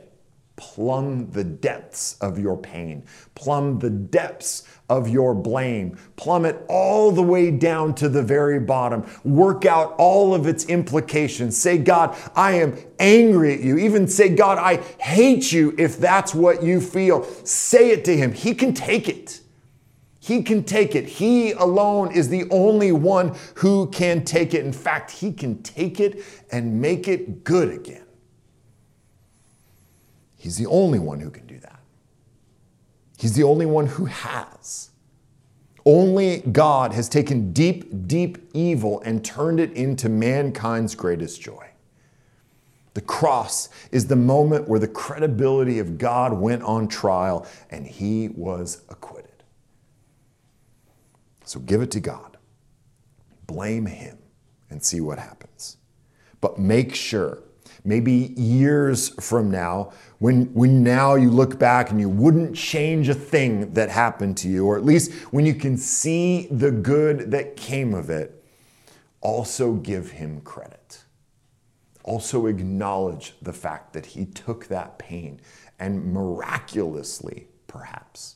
Plumb 0.57 1.29
the 1.31 1.43
depths 1.43 2.17
of 2.21 2.39
your 2.39 2.55
pain, 2.55 3.03
plumb 3.35 3.79
the 3.79 3.89
depths 3.89 4.63
of 4.89 5.09
your 5.09 5.35
blame, 5.35 5.97
plummet 6.15 6.63
all 6.69 7.11
the 7.11 7.21
way 7.21 7.51
down 7.51 7.93
to 7.95 8.07
the 8.07 8.23
very 8.23 8.61
bottom. 8.61 9.05
Work 9.25 9.65
out 9.65 9.95
all 9.97 10.33
of 10.33 10.47
its 10.47 10.65
implications. 10.65 11.57
Say, 11.57 11.77
God, 11.77 12.15
I 12.35 12.53
am 12.53 12.77
angry 12.99 13.55
at 13.55 13.59
you. 13.59 13.77
Even 13.77 14.07
say, 14.07 14.29
God, 14.29 14.57
I 14.57 14.77
hate 15.01 15.51
you 15.51 15.75
if 15.77 15.97
that's 15.97 16.33
what 16.33 16.63
you 16.63 16.79
feel. 16.79 17.25
Say 17.43 17.91
it 17.91 18.05
to 18.05 18.15
Him. 18.15 18.31
He 18.31 18.53
can 18.53 18.73
take 18.73 19.09
it. 19.09 19.41
He 20.21 20.41
can 20.41 20.63
take 20.63 20.95
it. 20.95 21.05
He 21.05 21.51
alone 21.51 22.13
is 22.13 22.29
the 22.29 22.49
only 22.49 22.93
one 22.93 23.35
who 23.55 23.87
can 23.89 24.23
take 24.23 24.53
it. 24.53 24.63
In 24.63 24.71
fact, 24.71 25.11
He 25.11 25.33
can 25.33 25.61
take 25.63 25.99
it 25.99 26.23
and 26.49 26.79
make 26.79 27.09
it 27.09 27.43
good 27.43 27.69
again. 27.69 28.04
He's 30.45 30.57
the 30.57 30.67
only 30.67 30.99
one 30.99 31.21
who 31.21 31.31
can 31.31 31.47
do 31.47 31.57
that. 31.57 31.79
He's 33.17 33.33
the 33.33 33.41
only 33.41 33.65
one 33.65 33.87
who 33.87 34.05
has. 34.05 34.91
Only 35.87 36.41
God 36.41 36.93
has 36.93 37.09
taken 37.09 37.51
deep, 37.51 38.07
deep 38.07 38.37
evil 38.53 39.01
and 39.01 39.25
turned 39.25 39.59
it 39.59 39.71
into 39.71 40.07
mankind's 40.07 40.93
greatest 40.93 41.41
joy. 41.41 41.71
The 42.93 43.01
cross 43.01 43.69
is 43.91 44.05
the 44.05 44.15
moment 44.15 44.67
where 44.67 44.79
the 44.79 44.87
credibility 44.87 45.79
of 45.79 45.97
God 45.97 46.31
went 46.33 46.61
on 46.61 46.87
trial 46.87 47.47
and 47.71 47.87
he 47.87 48.27
was 48.29 48.83
acquitted. 48.89 49.41
So 51.43 51.59
give 51.59 51.81
it 51.81 51.89
to 51.89 51.99
God, 51.99 52.37
blame 53.47 53.87
him, 53.87 54.19
and 54.69 54.83
see 54.83 55.01
what 55.01 55.17
happens. 55.17 55.77
But 56.39 56.59
make 56.59 56.93
sure 56.93 57.39
maybe 57.85 58.33
years 58.35 59.09
from 59.23 59.51
now, 59.51 59.93
when, 60.19 60.45
when 60.53 60.83
now 60.83 61.15
you 61.15 61.29
look 61.29 61.59
back 61.59 61.91
and 61.91 61.99
you 61.99 62.09
wouldn't 62.09 62.55
change 62.55 63.09
a 63.09 63.13
thing 63.13 63.73
that 63.73 63.89
happened 63.89 64.37
to 64.37 64.49
you, 64.49 64.65
or 64.65 64.77
at 64.77 64.85
least 64.85 65.11
when 65.31 65.45
you 65.45 65.53
can 65.53 65.77
see 65.77 66.47
the 66.51 66.71
good 66.71 67.31
that 67.31 67.55
came 67.55 67.93
of 67.93 68.09
it, 68.09 68.43
also 69.21 69.73
give 69.73 70.11
him 70.11 70.41
credit. 70.41 71.03
Also 72.03 72.45
acknowledge 72.45 73.33
the 73.41 73.53
fact 73.53 73.93
that 73.93 74.05
he 74.05 74.25
took 74.25 74.67
that 74.67 74.99
pain 74.99 75.39
and 75.79 76.13
miraculously, 76.13 77.47
perhaps, 77.67 78.35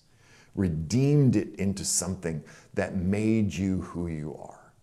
redeemed 0.56 1.36
it 1.36 1.56
into 1.56 1.86
something 1.86 2.44
that 2.74 2.96
made 2.96 3.54
you 3.54 3.82
who 3.82 4.08
you 4.08 4.36
are, 4.42 4.74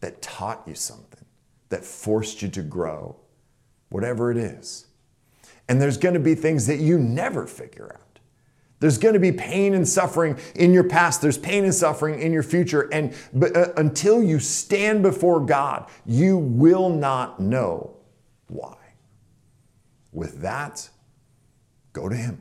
that 0.00 0.22
taught 0.22 0.62
you 0.66 0.74
something, 0.74 1.24
that 1.68 1.84
forced 1.84 2.40
you 2.42 2.48
to 2.48 2.62
grow, 2.62 3.14
whatever 3.90 4.30
it 4.30 4.36
is. 4.36 4.86
And 5.68 5.80
there's 5.80 5.98
going 5.98 6.14
to 6.14 6.20
be 6.20 6.34
things 6.34 6.66
that 6.66 6.78
you 6.78 6.98
never 6.98 7.46
figure 7.46 7.92
out. 7.94 8.10
There's 8.80 8.96
going 8.96 9.12
to 9.12 9.20
be 9.20 9.30
pain 9.30 9.74
and 9.74 9.86
suffering 9.86 10.38
in 10.54 10.72
your 10.72 10.84
past. 10.84 11.20
There's 11.20 11.36
pain 11.36 11.64
and 11.64 11.74
suffering 11.74 12.18
in 12.18 12.32
your 12.32 12.42
future. 12.42 12.88
And 12.92 13.14
but, 13.32 13.54
uh, 13.54 13.72
until 13.76 14.22
you 14.22 14.40
stand 14.40 15.02
before 15.02 15.40
God, 15.40 15.88
you 16.06 16.38
will 16.38 16.88
not 16.88 17.38
know 17.38 17.94
why. 18.48 18.76
With 20.12 20.40
that, 20.40 20.88
go 21.92 22.08
to 22.08 22.16
Him, 22.16 22.40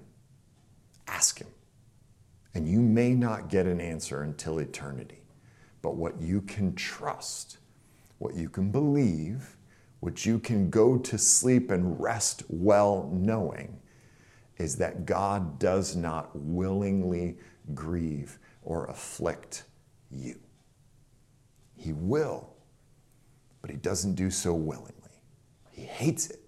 ask 1.08 1.40
Him. 1.40 1.50
And 2.56 2.68
you 2.68 2.80
may 2.80 3.14
not 3.14 3.50
get 3.50 3.68
an 3.68 3.82
answer 3.82 4.24
until 4.24 4.60
eternity. 4.60 5.22
But 5.82 5.96
what 5.98 6.20
you 6.22 6.42
can 6.42 6.74
trust, 6.74 7.58
what 8.18 8.34
you 8.34 8.50
can 8.50 8.72
believe, 8.72 9.58
which 10.00 10.26
you 10.26 10.40
can 10.40 10.70
go 10.70 10.98
to 10.98 11.18
sleep 11.18 11.72
and 11.72 12.00
rest 12.00 12.44
well 12.50 13.10
knowing, 13.14 13.80
is 14.58 14.76
that 14.78 15.06
God 15.06 15.60
does 15.60 15.96
not 15.96 16.30
willingly 16.36 17.38
grieve 17.74 18.40
or 18.62 18.86
afflict 18.86 19.64
you. 20.12 20.40
He 21.76 21.94
will, 21.94 22.54
but 23.62 23.72
he 23.72 23.78
doesn't 23.78 24.16
do 24.16 24.30
so 24.30 24.54
willingly. 24.54 24.94
He 25.72 25.84
hates 25.84 26.30
it, 26.30 26.42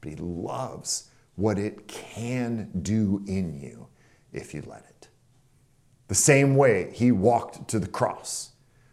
but 0.00 0.10
he 0.10 0.16
loves 0.16 1.10
what 1.34 1.58
it 1.58 1.86
can 1.88 2.70
do 2.82 3.22
in 3.26 3.60
you 3.60 3.88
if 4.32 4.54
you 4.54 4.62
let 4.66 4.84
it. 4.88 5.08
The 6.08 6.14
same 6.14 6.56
way 6.56 6.90
he 6.92 7.12
walked 7.12 7.68
to 7.68 7.78
the 7.78 7.86
cross, 7.86 8.52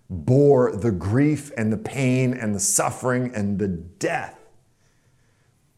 bore 0.09 0.75
the 0.75 0.91
grief 0.91 1.51
and 1.57 1.71
the 1.71 1.77
pain 1.77 2.33
and 2.33 2.53
the 2.53 2.59
suffering 2.59 3.33
and 3.33 3.59
the 3.59 3.67
death 3.67 4.39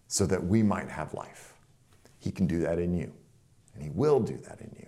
so 0.07 0.25
that 0.25 0.43
we 0.45 0.63
might 0.63 0.89
have 0.89 1.13
life. 1.13 1.53
He 2.19 2.31
can 2.31 2.47
do 2.47 2.59
that 2.61 2.79
in 2.79 2.93
you, 2.93 3.13
and 3.73 3.83
he 3.83 3.89
will 3.89 4.19
do 4.19 4.37
that 4.47 4.59
in 4.61 4.75
you 4.79 4.87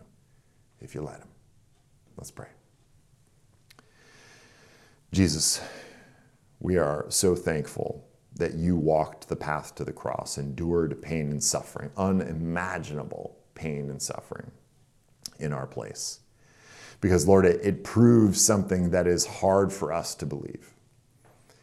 if 0.82 0.96
you 0.96 1.02
let 1.02 1.20
him. 1.20 1.28
Let's 2.18 2.32
pray. 2.32 2.48
Jesus, 5.12 5.62
we 6.60 6.78
are 6.78 7.06
so 7.10 7.36
thankful 7.36 8.08
that 8.36 8.54
you 8.56 8.76
walked 8.76 9.30
the 9.30 9.36
path 9.36 9.76
to 9.76 9.84
the 9.84 9.94
cross, 9.94 10.38
endured 10.38 11.02
pain 11.02 11.32
and 11.32 11.44
suffering, 11.44 11.92
unimaginable 11.98 13.38
pain 13.56 13.90
and 13.90 14.02
suffering 14.02 14.52
in 15.40 15.54
our 15.54 15.68
place. 15.68 16.20
Because, 17.00 17.28
Lord, 17.28 17.45
it, 17.45 17.60
it 17.64 17.84
proves 17.84 18.43
something 18.43 18.89
that 18.91 19.08
is 19.08 19.26
hard 19.26 19.72
for 19.72 19.93
us 19.93 20.16
to 20.16 20.26
believe. 20.26 20.74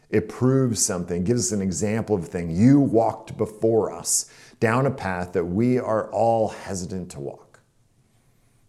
It 0.09 0.29
proves 0.29 0.85
something, 0.85 1.23
gives 1.23 1.47
us 1.47 1.51
an 1.51 1.61
example 1.61 2.15
of 2.15 2.23
a 2.23 2.27
thing. 2.27 2.51
You 2.51 2.79
walked 2.79 3.37
before 3.37 3.91
us 3.91 4.31
down 4.59 4.85
a 4.85 4.91
path 4.91 5.33
that 5.33 5.45
we 5.45 5.77
are 5.77 6.09
all 6.11 6.49
hesitant 6.49 7.11
to 7.11 7.19
walk, 7.19 7.59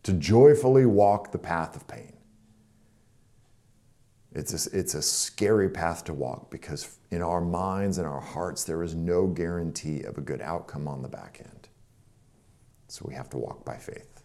to 0.02 0.12
joyfully 0.12 0.86
walk 0.86 1.32
the 1.32 1.38
path 1.38 1.76
of 1.76 1.86
pain. 1.86 2.14
It's 4.32 4.66
a, 4.66 4.78
it's 4.78 4.94
a 4.94 5.02
scary 5.02 5.70
path 5.70 6.04
to 6.04 6.12
walk 6.12 6.50
because 6.50 6.98
in 7.10 7.22
our 7.22 7.40
minds 7.40 7.96
and 7.98 8.06
our 8.06 8.20
hearts, 8.20 8.64
there 8.64 8.82
is 8.82 8.94
no 8.94 9.26
guarantee 9.26 10.02
of 10.02 10.18
a 10.18 10.20
good 10.20 10.42
outcome 10.42 10.88
on 10.88 11.00
the 11.00 11.08
back 11.08 11.40
end. 11.42 11.68
So 12.88 13.04
we 13.08 13.14
have 13.14 13.30
to 13.30 13.38
walk 13.38 13.64
by 13.64 13.76
faith. 13.76 14.22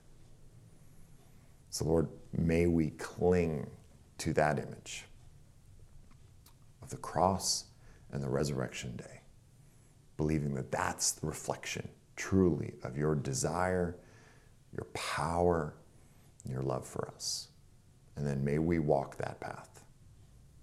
So, 1.69 1.85
Lord, 1.85 2.09
may 2.33 2.67
we 2.67 2.91
cling 2.91 3.69
to 4.19 4.33
that 4.33 4.59
image 4.59 5.05
of 6.81 6.89
the 6.89 6.97
cross 6.97 7.65
and 8.11 8.21
the 8.21 8.29
resurrection 8.29 8.95
day, 8.95 9.21
believing 10.17 10.53
that 10.55 10.71
that's 10.71 11.11
the 11.11 11.25
reflection 11.25 11.87
truly 12.15 12.73
of 12.83 12.97
your 12.97 13.15
desire, 13.15 13.97
your 14.75 14.85
power, 14.93 15.73
and 16.43 16.53
your 16.53 16.61
love 16.61 16.85
for 16.85 17.11
us. 17.15 17.47
And 18.15 18.27
then 18.27 18.43
may 18.43 18.59
we 18.59 18.79
walk 18.79 19.17
that 19.17 19.39
path. 19.39 19.83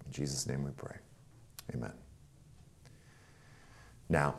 In 0.05 0.11
Jesus' 0.11 0.47
name 0.47 0.63
we 0.63 0.71
pray. 0.71 0.95
Amen. 1.73 1.93
Now, 4.07 4.35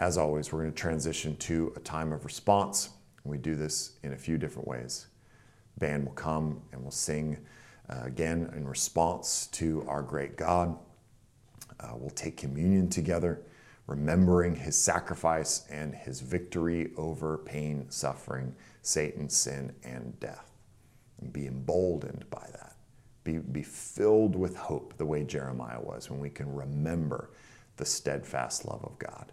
as 0.00 0.16
always, 0.16 0.52
we're 0.52 0.60
going 0.60 0.72
to 0.72 0.80
transition 0.80 1.36
to 1.36 1.72
a 1.76 1.80
time 1.80 2.12
of 2.12 2.24
response. 2.24 2.90
We 3.24 3.36
do 3.38 3.54
this 3.54 3.98
in 4.02 4.12
a 4.12 4.16
few 4.16 4.38
different 4.38 4.66
ways. 4.66 5.06
Band 5.78 6.06
will 6.06 6.12
come 6.12 6.60
and 6.72 6.82
we'll 6.82 6.90
sing 6.90 7.38
uh, 7.88 8.02
again 8.04 8.52
in 8.56 8.66
response 8.66 9.46
to 9.52 9.84
our 9.88 10.02
great 10.02 10.36
God. 10.36 10.76
Uh, 11.80 11.92
we'll 11.94 12.10
take 12.10 12.36
communion 12.36 12.88
together, 12.88 13.40
remembering 13.86 14.56
his 14.56 14.76
sacrifice 14.76 15.66
and 15.70 15.94
his 15.94 16.20
victory 16.20 16.90
over 16.96 17.38
pain, 17.38 17.86
suffering, 17.88 18.54
Satan, 18.82 19.28
sin, 19.28 19.72
and 19.84 20.18
death, 20.20 20.50
and 21.20 21.32
be 21.32 21.46
emboldened 21.46 22.24
by 22.30 22.46
that 22.52 22.68
be, 23.28 23.38
be 23.38 23.62
filled 23.62 24.34
with 24.34 24.56
hope 24.56 24.96
the 24.96 25.04
way 25.04 25.22
Jeremiah 25.22 25.80
was 25.80 26.10
when 26.10 26.18
we 26.18 26.30
can 26.30 26.52
remember 26.52 27.28
the 27.76 27.84
steadfast 27.84 28.64
love 28.64 28.82
of 28.84 28.98
God. 28.98 29.32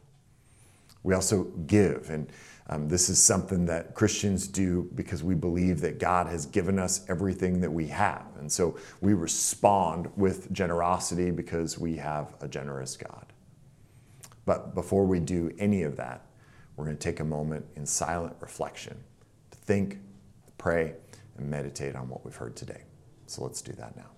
We 1.04 1.14
also 1.14 1.44
give, 1.66 2.10
and 2.10 2.28
um, 2.68 2.88
this 2.88 3.10
is 3.10 3.22
something 3.22 3.66
that 3.68 3.94
Christians 3.94 4.48
do 4.48 4.90
because 4.96 5.24
we 5.24 5.36
believe 5.36 5.82
that 5.82 6.00
God 6.00 6.28
has 6.28 6.48
given 6.48 6.80
us 6.80 7.06
everything 7.08 7.62
that 7.62 7.72
we 7.72 7.88
have. 7.88 8.26
And 8.40 8.52
so 8.52 8.78
we 9.02 9.14
respond 9.14 10.10
with 10.16 10.52
generosity 10.52 11.30
because 11.30 11.78
we 11.78 11.96
have 11.98 12.34
a 12.42 12.48
generous 12.48 12.98
God. 12.98 13.26
But 14.46 14.74
before 14.74 15.06
we 15.06 15.20
do 15.20 15.54
any 15.60 15.84
of 15.84 15.96
that, 15.98 16.26
we're 16.76 16.86
going 16.86 16.98
to 16.98 17.04
take 17.04 17.20
a 17.20 17.26
moment 17.26 17.66
in 17.76 17.86
silent 17.86 18.36
reflection 18.40 18.98
to 19.52 19.58
think, 19.58 20.00
pray, 20.58 20.96
and 21.38 21.50
meditate 21.50 21.96
on 21.96 22.10
what 22.10 22.26
we've 22.26 22.36
heard 22.36 22.56
today. 22.56 22.82
So 23.28 23.44
let's 23.44 23.62
do 23.62 23.74
that 23.74 23.96
now. 23.96 24.15